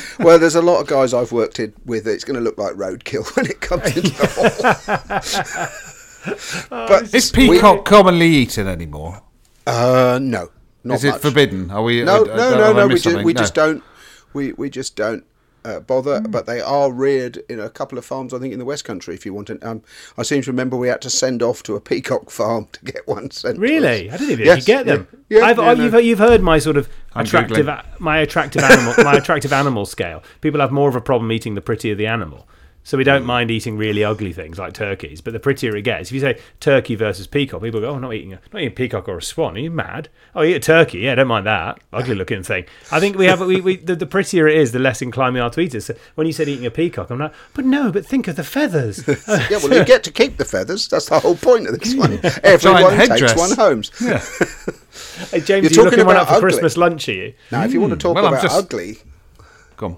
[0.19, 2.07] well, there's a lot of guys I've worked in with.
[2.07, 5.71] It's going to look like roadkill when it comes into the
[6.67, 6.69] hall.
[6.89, 9.23] but Is peacock commonly eaten anymore?
[9.67, 10.51] uh, no,
[10.85, 11.23] not Is it much.
[11.23, 11.71] forbidden?
[11.71, 12.03] Are we?
[12.05, 12.87] No, uh, uh, no, no, no.
[12.87, 13.39] We missed just, we No.
[13.41, 13.83] just don't.
[14.33, 15.25] We we just don't
[15.67, 16.21] uh, bother.
[16.21, 18.33] But they are reared in a couple of farms.
[18.33, 19.15] I think in the West Country.
[19.15, 19.83] If you want to, um,
[20.17, 23.07] I seem to remember we had to send off to a peacock farm to get
[23.17, 23.57] one sent.
[23.57, 24.15] to really, us.
[24.15, 25.09] I didn't even Yes, you get them.
[25.29, 25.85] Yeah, yeah, I've, yeah, I've- no.
[25.99, 30.23] you've, you've heard my sort of I'm attractive, my attractive animal, my attractive animal scale.
[30.41, 32.47] People have more of a problem eating the prettier the animal.
[32.87, 33.27] So we don't Mm.
[33.27, 36.09] mind eating really ugly things like turkeys, but the prettier it gets.
[36.11, 38.69] If you say turkey versus peacock, people go, "Oh, I'm not eating a not eating
[38.69, 39.57] a peacock or a swan.
[39.57, 40.09] Are you mad?
[40.37, 40.99] Oh, you eat a turkey?
[41.01, 44.07] Yeah, don't mind that ugly looking thing." I think we have we, we the, the
[44.07, 45.81] prettier it is, the less inclined we are to eat it.
[45.81, 48.45] So when you said eating a peacock, I'm like, but no, but think of the
[48.45, 49.03] feathers.
[49.51, 50.87] Yeah, well, you get to keep the feathers.
[50.87, 52.21] That's the whole point of this one.
[52.45, 53.83] Everyone takes one home.
[54.01, 54.19] Yeah.
[55.31, 56.51] hey, James, You're you're, talking looking one about up for ugly.
[56.51, 57.35] Christmas lunch, are you?
[57.51, 58.99] Now, if you want to talk well, about just- ugly,
[59.77, 59.97] Go on.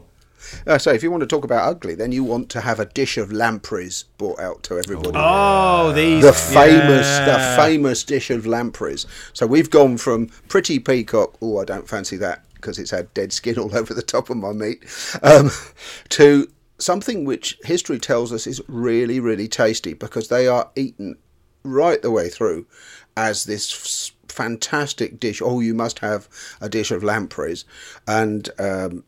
[0.66, 2.86] Uh, so if you want to talk about ugly, then you want to have a
[2.86, 5.12] dish of lampreys brought out to everybody.
[5.14, 9.06] Oh, these the famous, the famous dish of lampreys.
[9.32, 11.36] So we've gone from pretty peacock.
[11.40, 14.36] Oh, I don't fancy that because it's had dead skin all over the top of
[14.36, 14.84] my meat.
[15.22, 15.50] Um,
[16.10, 21.16] to something which history tells us is really, really tasty because they are eaten
[21.64, 22.66] right the way through
[23.16, 25.42] as this fantastic dish.
[25.42, 26.28] Oh, you must have
[26.60, 27.64] a dish of lampreys,
[28.06, 29.04] and um,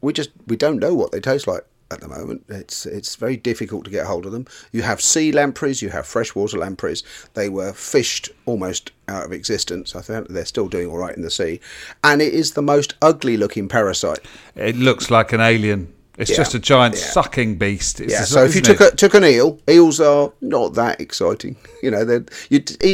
[0.00, 2.44] we just we don't know what they taste like at the moment.
[2.48, 4.46] It's it's very difficult to get hold of them.
[4.72, 7.02] You have sea lampreys, you have freshwater lampreys.
[7.34, 9.96] They were fished almost out of existence.
[9.96, 11.60] I think they're still doing all right in the sea,
[12.04, 14.20] and it is the most ugly looking parasite.
[14.54, 15.94] It looks like an alien.
[16.18, 17.00] It's Yeah, just a giant yeah.
[17.12, 18.00] sucking beast.
[18.00, 18.24] It's Yeah.
[18.24, 21.56] So if you took a, took an eel, eels are not that exciting.
[21.80, 22.24] You know, they're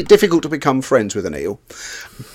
[0.03, 1.59] difficult to become friends with an eel.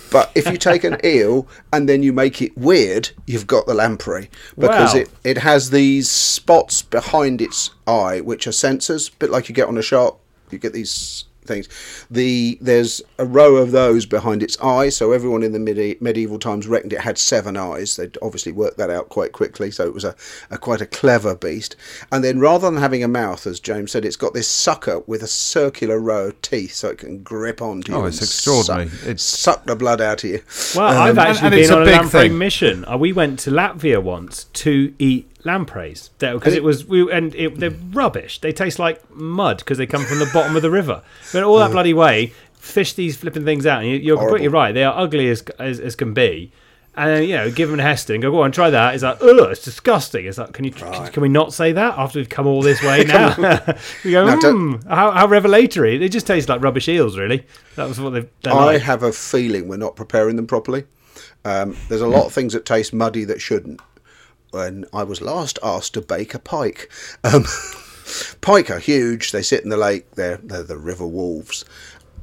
[0.10, 3.76] But if you take an eel and then you make it weird, you've got the
[3.76, 5.02] lamprey because Wow.
[5.02, 9.54] it, it has these spots behind its eye which are sensors, a bit like you
[9.54, 10.16] get on a shark.
[10.50, 11.68] You get these things.
[12.10, 16.40] The there's a row of those behind its eye, so everyone in the medi- medieval
[16.40, 17.98] times reckoned it had seven eyes.
[17.98, 20.16] They'd obviously worked that out quite quickly, so it was a,
[20.50, 21.76] a quite a clever beast.
[22.12, 25.22] And then rather than having a mouth, as James said, it's got this sucker with
[25.24, 27.98] a circular row of teeth, so it can grip onto you.
[27.98, 28.88] Oh, and it's extraordinary.
[28.88, 30.42] Suck, It's- suck the blood out of you.
[30.76, 32.38] Well, I've actually and it's been a on a big lamprey thing.
[32.38, 32.86] mission.
[32.86, 37.58] Uh, we went to Latvia once to eat lampreys because it was we and it,
[37.60, 38.40] they're rubbish.
[38.40, 41.02] They taste like mud because they come from the bottom of the river.
[41.32, 43.82] But all that bloody way, fish these flipping things out.
[43.82, 44.74] And you, you're completely right.
[44.74, 46.52] They are ugly as, as as can be.
[46.96, 48.94] And you know, give them a Heston and go, go on, try that.
[48.94, 50.26] It's like, ugh, it's disgusting.
[50.26, 53.04] It's like, can you, can we not say that after we've come all this way
[53.08, 53.36] now?
[54.04, 55.98] we go, don't- hmm, how, how revelatory.
[55.98, 57.46] They just taste like rubbish eels, really.
[57.78, 58.58] That was what they've done.
[58.58, 58.82] I like.
[58.82, 60.86] have a feeling we're not preparing them properly.
[61.46, 63.80] Um, there's a lot of things that taste muddy that shouldn't.
[64.52, 66.92] When I was last asked to bake a pike,
[67.24, 67.46] um,
[68.42, 69.32] pike are huge.
[69.32, 70.12] They sit in the lake.
[70.16, 71.66] They're they're the river wolves.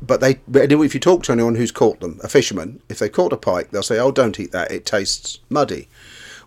[0.03, 3.33] But they, if you talk to anyone who's caught them, a fisherman, if they caught
[3.33, 4.71] a pike, they'll say, "Oh, don't eat that.
[4.71, 5.89] It tastes muddy."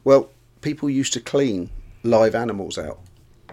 [0.03, 0.29] Well,
[0.61, 1.69] people used to clean
[2.03, 2.99] live animals out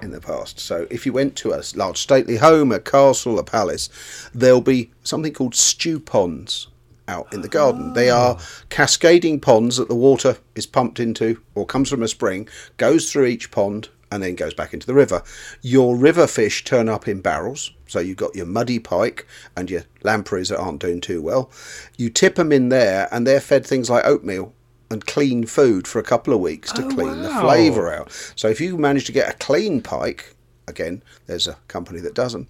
[0.02, 0.60] in the past.
[0.60, 3.88] So if you went to a large stately home, a castle, a palace,
[4.34, 6.68] there'll be something called stew ponds
[7.08, 7.92] out in the garden.
[7.92, 8.38] They are
[8.68, 13.26] cascading ponds that the water is pumped into or comes from a spring, goes through
[13.26, 15.22] each pond and then goes back into the river.
[15.62, 17.72] Your river fish turn up in barrels.
[17.88, 21.50] So you've got your muddy pike and your lampreys that aren't doing too well.
[21.96, 24.52] You tip them in there and they're fed things like oatmeal
[24.90, 28.12] and clean food for a couple of weeks to Oh, clean the flavour out.
[28.36, 30.34] So if you manage to get a clean pike,
[30.68, 32.48] again, there's a company that doesn't,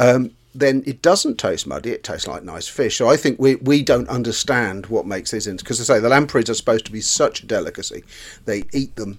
[0.00, 1.90] um, then it doesn't taste muddy.
[1.90, 2.96] It tastes like nice fish.
[2.96, 6.50] So I think we, we don't understand what makes these because I say the lampreys
[6.50, 8.04] are supposed to be such a delicacy.
[8.44, 9.18] They eat them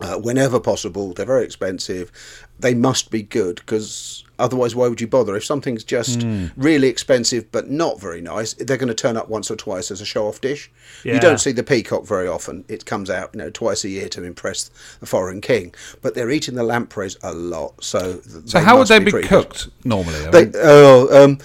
[0.00, 1.12] uh, whenever possible.
[1.12, 2.10] They're very expensive.
[2.58, 5.36] They must be good because otherwise, why would you bother?
[5.36, 6.46] If something's just Hmm.
[6.56, 10.00] really expensive but not very nice, they're going to turn up once or twice as
[10.00, 10.70] a show-off dish.
[11.04, 11.14] Yeah.
[11.14, 12.64] You don't see the peacock very often.
[12.68, 15.74] It comes out, you know, twice a year to impress the foreign king.
[16.00, 17.84] But they're eating the lampreys a lot.
[17.84, 19.24] So, So how would they be good.
[19.24, 20.18] cooked normally?
[20.30, 21.38] They, mean, oh, um,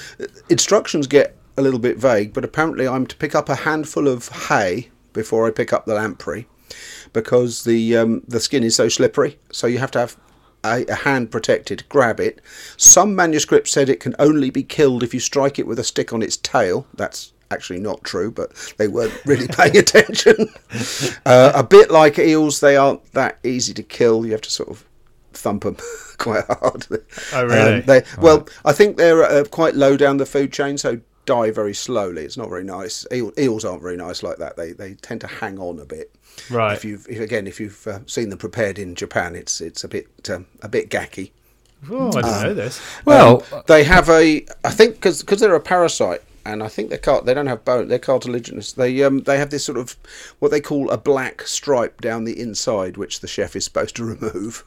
[0.49, 4.27] instructions get a little bit vague, but apparently I'm to pick up a handful of
[4.49, 6.47] hay before I pick up the lamprey
[7.15, 9.39] because the um, the skin is so slippery.
[9.51, 10.17] So you have to have
[10.63, 11.87] a, a hand protected.
[11.89, 12.41] Grab it.
[12.77, 16.11] Some manuscripts said it can only be killed if you strike it with a stick
[16.13, 16.85] on its tail.
[16.93, 20.49] That's actually not true, but they weren't really paying attention.
[21.25, 24.25] uh, a bit like eels, they aren't that easy to kill.
[24.25, 24.85] You have to sort of
[25.31, 25.77] thump them
[26.17, 26.85] quite hard.
[27.31, 27.75] Oh, really?
[27.75, 31.51] Um, they, well, I think they're uh, quite low down the food chain, so die
[31.51, 32.23] very slowly.
[32.23, 33.05] It's not very nice.
[33.11, 34.55] Eels aren't very nice like that.
[34.57, 36.13] They they tend to hang on a bit.
[36.49, 36.73] Right.
[36.73, 39.87] If you've if, again if you've uh, seen them prepared in Japan, it's it's a
[39.87, 41.31] bit um, a bit gacky.
[41.89, 42.81] Oh, I didn't know this.
[43.05, 46.21] well, They have a I think because they're a parasite.
[46.47, 47.25] And I think they can't.
[47.25, 47.87] They don't have bone.
[47.87, 48.71] They're cartilaginous.
[48.73, 49.21] They um.
[49.23, 49.95] They have this sort of
[50.37, 54.05] what they call a black stripe down the inside, which the chef is supposed to
[54.15, 54.63] remove.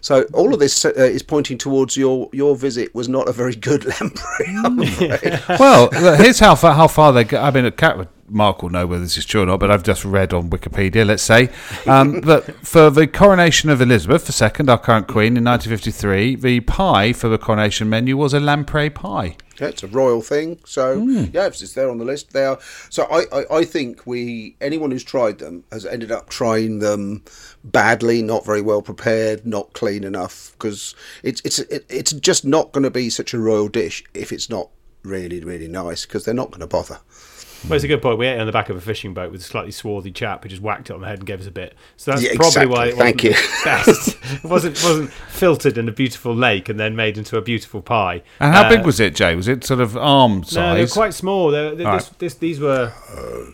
[0.00, 3.54] So all of this uh, is pointing towards your your visit was not a very
[3.54, 4.54] good lamprey.
[4.64, 5.40] I'm afraid.
[5.58, 7.40] well, here's how far how far they go.
[7.40, 9.82] I mean, a Cat, Marc will know whether this is true or not, but I've
[9.82, 11.06] just read on Wikipedia.
[11.06, 11.50] Let's say
[11.86, 17.12] um, that for the coronation of Elizabeth II, our current queen, in 1953, the pie
[17.12, 19.36] for the coronation menu was a lamprey pie.
[19.60, 20.58] Yeah, it's a royal thing.
[20.64, 22.32] So yeah, it's, it's there on the list.
[22.32, 22.58] They are.
[22.88, 27.22] So I, I, I think we anyone who's tried them has ended up trying them
[27.62, 30.52] badly, not very well prepared, not clean enough.
[30.52, 34.32] Because it's it's it, it's just not going to be such a royal dish if
[34.32, 34.70] it's not
[35.02, 36.06] really really nice.
[36.06, 37.00] Because they're not going to bother.
[37.64, 38.18] Well, it's a good point.
[38.18, 40.42] We ate it on the back of a fishing boat with a slightly swarthy chap
[40.42, 41.74] who just whacked it on the head and gave us a bit.
[41.96, 42.72] So that's Yeah, probably exactly.
[42.74, 43.30] why it Thank wasn't you.
[43.32, 44.16] the best.
[44.44, 48.22] it wasn't wasn't filtered in a beautiful lake and then made into a beautiful pie.
[48.40, 49.34] And how Uh, big was it, Jay?
[49.34, 50.54] Was it sort of arm size?
[50.54, 51.50] No, they're quite small.
[51.50, 52.92] They're, they All this, this, these were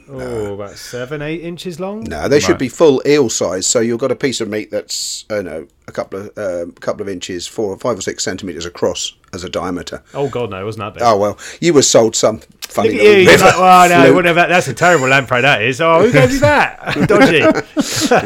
[0.08, 2.04] oh, about seven, eight inches long.
[2.04, 3.66] No, they should be full eel size.
[3.66, 7.02] So you've got a piece of meat that's, I know, a couple of um, couple
[7.02, 10.02] of inches, four or five or six centimeters across as a diameter.
[10.14, 11.02] Oh God, no, it wasn't that big.
[11.02, 14.16] Oh well, you were sold some funny Look at little you, like, well, no, loop.
[14.16, 15.42] wouldn't have, that's a terrible lamprey.
[15.42, 15.80] That is.
[15.80, 16.94] Oh, who gave you that?
[17.08, 17.38] Dodgy.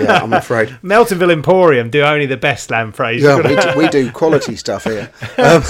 [0.03, 0.69] Yeah, I'm afraid.
[0.83, 3.23] Meltonville Emporium do only the best lampreys.
[3.23, 5.11] Yeah, we do, we do quality stuff here.
[5.37, 5.63] Um,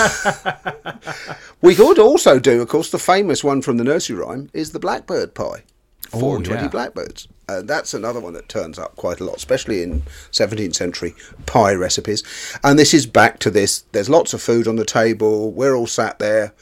[1.60, 4.78] we could also do, of course, the famous one from the nursery rhyme is the
[4.78, 5.64] blackbird pie.
[6.08, 6.68] Four and twenty yeah.
[6.68, 7.28] blackbirds.
[7.50, 11.74] Uh, that's another one that turns up quite a lot, especially in 17th century pie
[11.74, 12.22] recipes.
[12.62, 13.80] And this is back to this.
[13.90, 15.50] There's lots of food on the table.
[15.50, 16.52] We're all sat there.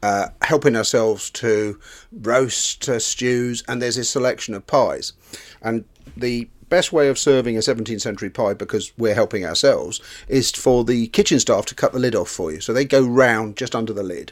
[0.00, 1.78] Uh, helping ourselves to
[2.12, 5.12] roast uh, stews, and there's a selection of pies.
[5.60, 5.84] And
[6.16, 10.84] the best way of serving a 17th century pie, because we're helping ourselves, is for
[10.84, 12.60] the kitchen staff to cut the lid off for you.
[12.60, 14.30] So they go round just under the lid,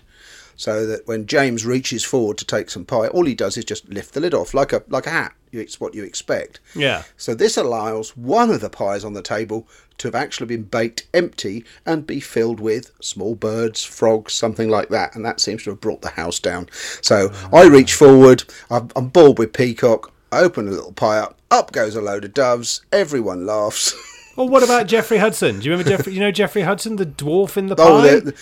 [0.55, 3.89] so that when James reaches forward to take some pie, all he does is just
[3.89, 5.35] lift the lid off like a like a hat.
[5.57, 6.61] You- It's what you expect.
[6.75, 7.03] Yeah.
[7.17, 9.67] So this allows one of the pies on the table
[9.99, 14.91] to have actually been baked empty and be filled with small birds, frogs, something like
[14.91, 15.15] that.
[15.15, 16.69] And that seems to have brought the house down.
[17.01, 17.69] So I ah.
[17.69, 18.45] reach forward.
[18.71, 20.13] I'm, I'm bored with peacock.
[20.31, 21.39] I open a little pie up.
[21.51, 22.85] Up goes a load of doves.
[22.93, 23.95] Everyone laughs.
[24.37, 25.61] Well, what about Jeffrey Hudson?
[25.61, 26.13] Do you remember Jeffrey?
[26.13, 27.83] You know Jeffrey Hudson, the dwarf in the pie.
[27.85, 28.35] oh, the, the-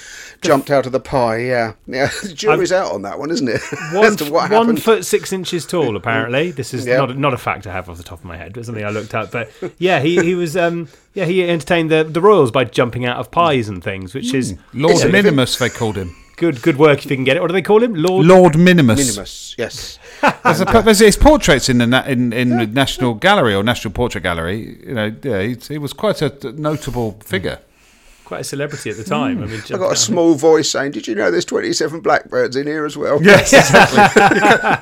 [0.43, 1.39] jumped out of the pie.
[1.39, 2.11] Yeah, yeah.
[2.23, 3.61] The jury's out on that one, isn't it?
[3.93, 5.97] one, what one foot six inches tall.
[6.05, 6.97] Apparently, this is Yeah.
[6.99, 8.57] not not a fact I have off the top of my head.
[8.57, 9.31] It's something I looked up.
[9.31, 13.19] But yeah, he, he was um yeah he entertained the the royals by jumping out
[13.19, 16.15] of pies and things, which is Lord Minimus, they called him.
[16.45, 17.41] Good good work if you can get it.
[17.41, 17.95] What do they call him?
[17.95, 18.27] Lord.
[18.27, 18.99] Lord Minimus.
[18.99, 19.55] Minimus.
[19.57, 19.99] Yes.
[20.43, 23.93] There's, a, there's his portraits in the na- in, in the National Gallery or National
[23.93, 24.79] Portrait Gallery.
[24.87, 27.21] You know, yeah, he, he was quite a notable hmm.
[27.21, 27.59] figure.
[28.25, 29.43] Quite a celebrity at the time.
[29.43, 32.67] I mean, I got a small voice saying, "Did you know there's 27 blackbirds in
[32.67, 34.23] here as well?" Yes, exactly.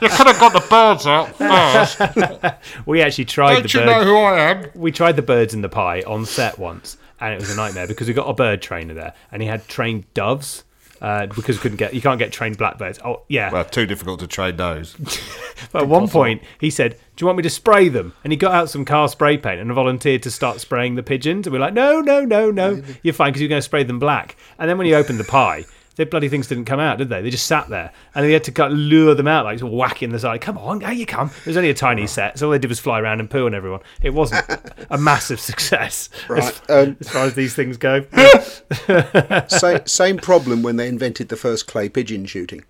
[0.06, 2.56] you could have got the birds out first.
[2.86, 3.86] we actually tried Don't the you bird.
[3.86, 4.70] know who I am?
[4.76, 7.88] we tried the birds in the pie on set once, and it was a nightmare
[7.88, 10.62] because we got a bird trainer there, and he had trained doves.
[11.02, 13.00] Uh, because we couldn't get you can't get trained blackbirds.
[13.04, 13.50] Oh yeah.
[13.52, 14.94] Well, too difficult to train those.
[15.72, 18.36] but at one point he said, "Do you want me to spray them?" And he
[18.36, 21.48] got out some car spray paint and volunteered to start spraying the pigeons.
[21.48, 23.98] And we're like, "No, no, no, no, you're fine because you're going to spray them
[23.98, 25.64] black." And then when he opened the pie.
[25.96, 27.20] The bloody things didn't come out, did they?
[27.20, 30.10] They just sat there, and he had to cut, lure them out, like of whacking
[30.10, 30.40] the side.
[30.40, 31.30] Come on, out you come!
[31.40, 33.44] It was only a tiny set, so all they did was fly around and poo
[33.44, 33.80] on everyone.
[34.00, 34.46] It wasn't
[34.88, 38.04] a massive success Right, as, um, as far as these things go.
[39.48, 42.64] Sa- same problem when they invented the first clay pigeon shooting.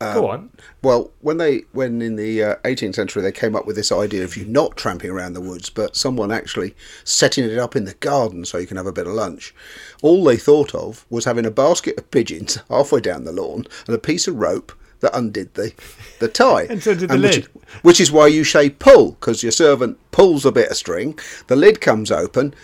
[0.00, 0.50] Go on.
[0.82, 4.24] Well, when they when in the uh, 18th century they came up with this idea
[4.24, 7.92] of you not tramping around the woods, but someone actually setting it up in the
[7.94, 9.54] garden so you can have a bit of lunch.
[10.00, 13.94] All they thought of was having a basket of pigeons halfway down the lawn and
[13.94, 15.74] a piece of rope that undid the
[16.18, 16.66] the tie.
[16.70, 17.48] And so did the which, lid.
[17.82, 21.56] which is why you say pull because your servant pulls a bit of string, the
[21.56, 22.54] lid comes open,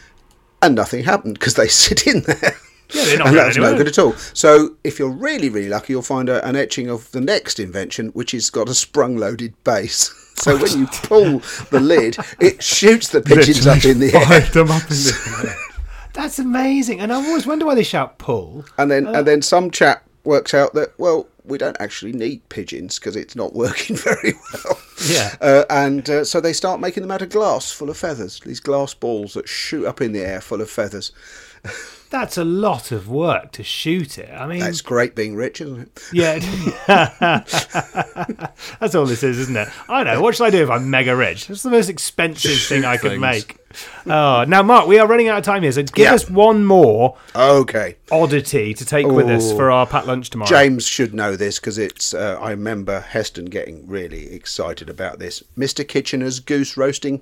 [0.63, 2.57] and nothing happened because they sit in there.
[2.91, 4.13] Yeah, they're not and that's no good at all.
[4.33, 8.09] So, if you're really, really lucky, you'll find a, an etching of the next invention,
[8.09, 10.23] which has got a sprung-loaded base.
[10.37, 11.39] So when you pull
[11.71, 15.57] the lid, it shoots the pigeons up in the air, them up in the
[16.13, 17.01] That's amazing.
[17.01, 18.67] And I always wonder why they shout pull.
[18.77, 22.99] and then and then some chap works out that well, we don't actually need pigeons
[22.99, 24.79] because it's not working very well.
[25.09, 25.35] Yeah.
[25.41, 28.39] Uh, and uh, so they start making them out of glass, full of feathers.
[28.41, 31.13] These glass balls that shoot up in the air, full of feathers.
[32.11, 34.31] That's a lot of work to shoot it.
[34.31, 36.03] I mean, That's great being rich, isn't it?
[36.13, 36.39] yeah.
[38.81, 39.69] That's all this is, isn't it?
[39.89, 40.21] I know.
[40.21, 41.51] What should I do if I'm mega rich?
[41.51, 43.21] It's the most expensive thing I could things.
[43.21, 43.59] make.
[44.07, 46.15] Oh, now, Marc, we are running out of time here, so give Yeah.
[46.15, 47.97] us one more Okay.
[48.11, 50.49] oddity to take with us for our pat lunch tomorrow.
[50.49, 52.15] James should know this because it's.
[52.15, 55.43] Uh, I remember Heston getting really excited about this.
[55.59, 55.87] Mr.
[55.87, 57.21] Kitchiner's goose roasting.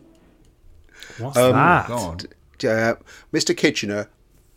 [1.18, 1.88] What's that?
[1.88, 2.27] God.
[2.62, 2.94] Uh,
[3.33, 3.57] Mr.
[3.57, 4.09] Kitchiner,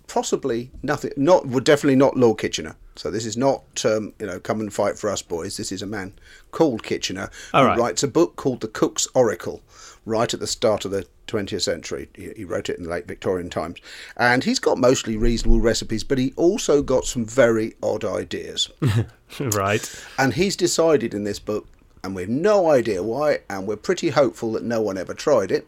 [0.07, 1.11] possibly nothing.
[1.15, 2.75] Not well, definitely not Lord Kitchener.
[2.95, 5.57] So this is not, um, you know, come and fight for us, boys.
[5.57, 6.13] This is a man
[6.51, 7.77] called Kitchiner All who right.
[7.77, 9.61] writes a book called The Cook's Oracle.
[10.05, 13.07] Right at the start of the 20th century, he, he wrote it in the late
[13.07, 13.79] Victorian times,
[14.15, 18.69] and he's got mostly reasonable recipes, but he also got some very odd ideas.
[19.39, 20.05] right.
[20.17, 21.67] And he's decided in this book,
[22.05, 25.67] and we've no idea why, and we're pretty hopeful that no one ever tried it,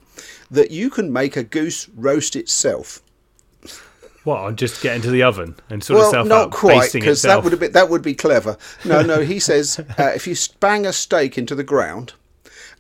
[0.50, 3.02] that you can make a goose roast itself.
[4.24, 4.40] What?
[4.42, 7.22] I'll just get into the oven and sort well, itself Well, not out, quite, because
[7.24, 8.58] that would have been, that would be clever.
[8.86, 9.22] No, no.
[9.22, 12.14] He says uh, if you bang a stake into the ground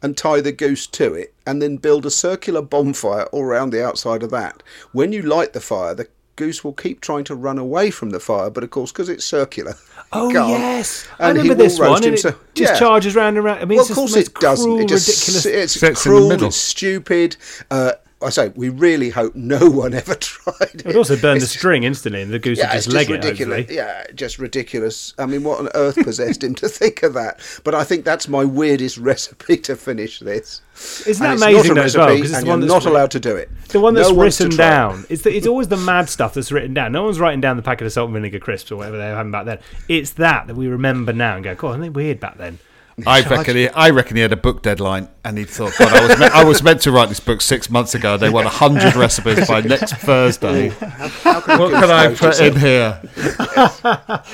[0.01, 3.83] and tie the goose to it, and then build a circular bonfire all around the
[3.85, 7.57] outside of that, when you light the fire, the goose will keep trying to run
[7.57, 9.75] away from the fire, but of course, because it's circular.
[10.13, 12.03] Oh it can't, yes, I and he remember will this roast one.
[12.05, 12.21] And it
[12.55, 12.79] just Yeah.
[12.79, 13.59] charges round and round.
[13.61, 14.65] I mean, Well, it's of course the most it doesn't.
[14.65, 15.45] cruel, It just ridiculous.
[15.45, 16.31] it's Sits cruel.
[16.43, 17.35] It's stupid.
[17.69, 20.81] Uh, I say we really hope no one ever tried it.
[20.81, 23.07] It would also burn the string instantly, and the goose Yeah, would it's just leg
[23.07, 23.27] just it.
[23.27, 23.57] ridiculous.
[23.59, 23.77] Hopefully.
[23.77, 25.13] Yeah, just ridiculous.
[25.17, 27.39] I mean, what on earth possessed him to think of that?
[27.63, 30.61] But I think that's my weirdest recipe to finish this.
[31.07, 32.07] Isn't that amazing not a though, as well?
[32.07, 33.49] recipe, 'Cause it's the one that's not allowed to do it.
[33.69, 35.05] The one that's No written down.
[35.09, 36.91] It's, the, it's always the mad stuff that's written down.
[36.91, 39.15] No one's writing down the packet of salt and vinegar crisps or whatever they were
[39.15, 39.59] having back then.
[39.87, 42.59] It's that that we remember now and go, God, aren't they weird back then?
[43.07, 46.07] I reckon, he, I reckon he had a book deadline and he thought, God, I
[46.07, 48.17] was, me- I was meant to write this book six months ago.
[48.17, 50.69] They want 100 recipes by next Thursday.
[50.69, 53.01] How can What can I put in here?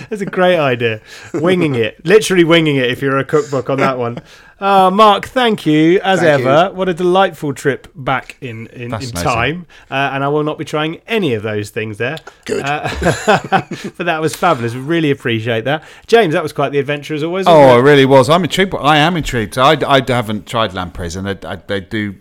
[0.10, 1.02] That's a great idea.
[1.34, 2.06] Winging it.
[2.06, 4.20] Literally winging it if you're a cookbook on that one.
[4.60, 6.74] Uh, Marc, thank you as Thank ever.
[6.74, 9.68] What a delightful trip back in, in, in time.
[9.92, 12.18] Uh, and I will not be trying any of those things there.
[12.46, 12.64] Good.
[12.66, 12.88] Uh,
[13.98, 14.74] but that was fabulous.
[14.74, 15.84] We really appreciate that.
[16.08, 17.48] James, that was quite the adventure as always.
[17.48, 17.84] Oh, it it?
[17.84, 18.30] really was.
[18.30, 18.74] I'm intrigued.
[18.76, 19.58] I am intrigued.
[19.58, 22.16] I, I haven't tried lampreys, and I, I, they do.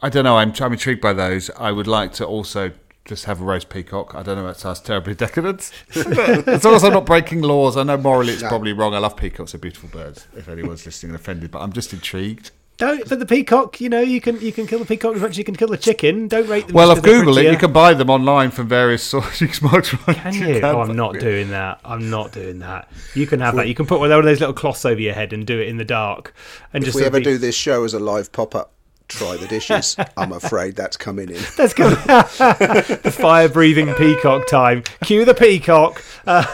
[0.00, 0.36] I don't know.
[0.36, 1.50] I'm, I'm intrigued by those.
[1.56, 2.72] I would like to also
[3.04, 4.14] just have a roast peacock.
[4.14, 4.46] I don't know.
[4.46, 5.70] That sounds terribly decadent.
[5.94, 8.94] as long as I'm not breaking laws, I know morally it's probably wrong.
[8.94, 10.26] I love peacocks; they're beautiful birds.
[10.36, 12.50] If anyone's listening and offended, but I'm just intrigued.
[12.76, 13.80] Don't for the peacock.
[13.80, 15.68] You know, you can you can kill the peacock as much as you can kill
[15.68, 16.26] the chicken.
[16.26, 16.74] Don't rate them.
[16.74, 17.52] Well, I've 'cause they're googled it.
[17.52, 19.40] You can buy them online from various sources.
[19.42, 20.14] You can try.
[20.14, 20.60] Can you?
[20.60, 21.78] Oh, I'm not doing that.
[21.84, 22.90] I'm not doing that.
[23.14, 23.68] You can have that.
[23.68, 25.76] You can put one of those little cloths over your head and do it in
[25.76, 26.34] the dark.
[26.72, 28.72] And If just we ever be- do this show as a live pop-up,
[29.14, 29.96] try the dishes.
[30.16, 31.36] I'm afraid that's coming in.
[31.58, 31.90] Let's go.
[31.94, 34.82] the fire-breathing peacock time.
[35.04, 36.02] Cue the peacock.
[36.26, 36.44] Uh,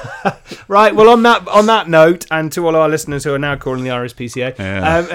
[0.69, 0.95] right.
[0.95, 3.85] Well, on that on that note, and to all our listeners who are now calling
[3.85, 4.99] the RSPCA, Yeah.
[4.99, 5.09] um,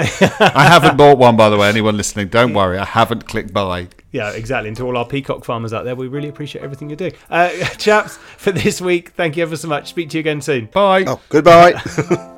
[0.56, 1.70] I haven't bought one, by the way.
[1.70, 2.78] Anyone listening, don't worry.
[2.78, 3.88] I haven't clicked buy.
[4.12, 4.70] yeah, exactly.
[4.70, 7.50] And to all our peacock farmers out there, we really appreciate everything you do, uh,
[7.78, 8.18] chaps.
[8.18, 9.90] For this week, thank you ever so much.
[9.90, 10.66] Speak to you again soon.
[10.68, 11.04] Bye.
[11.08, 12.32] Oh, goodbye.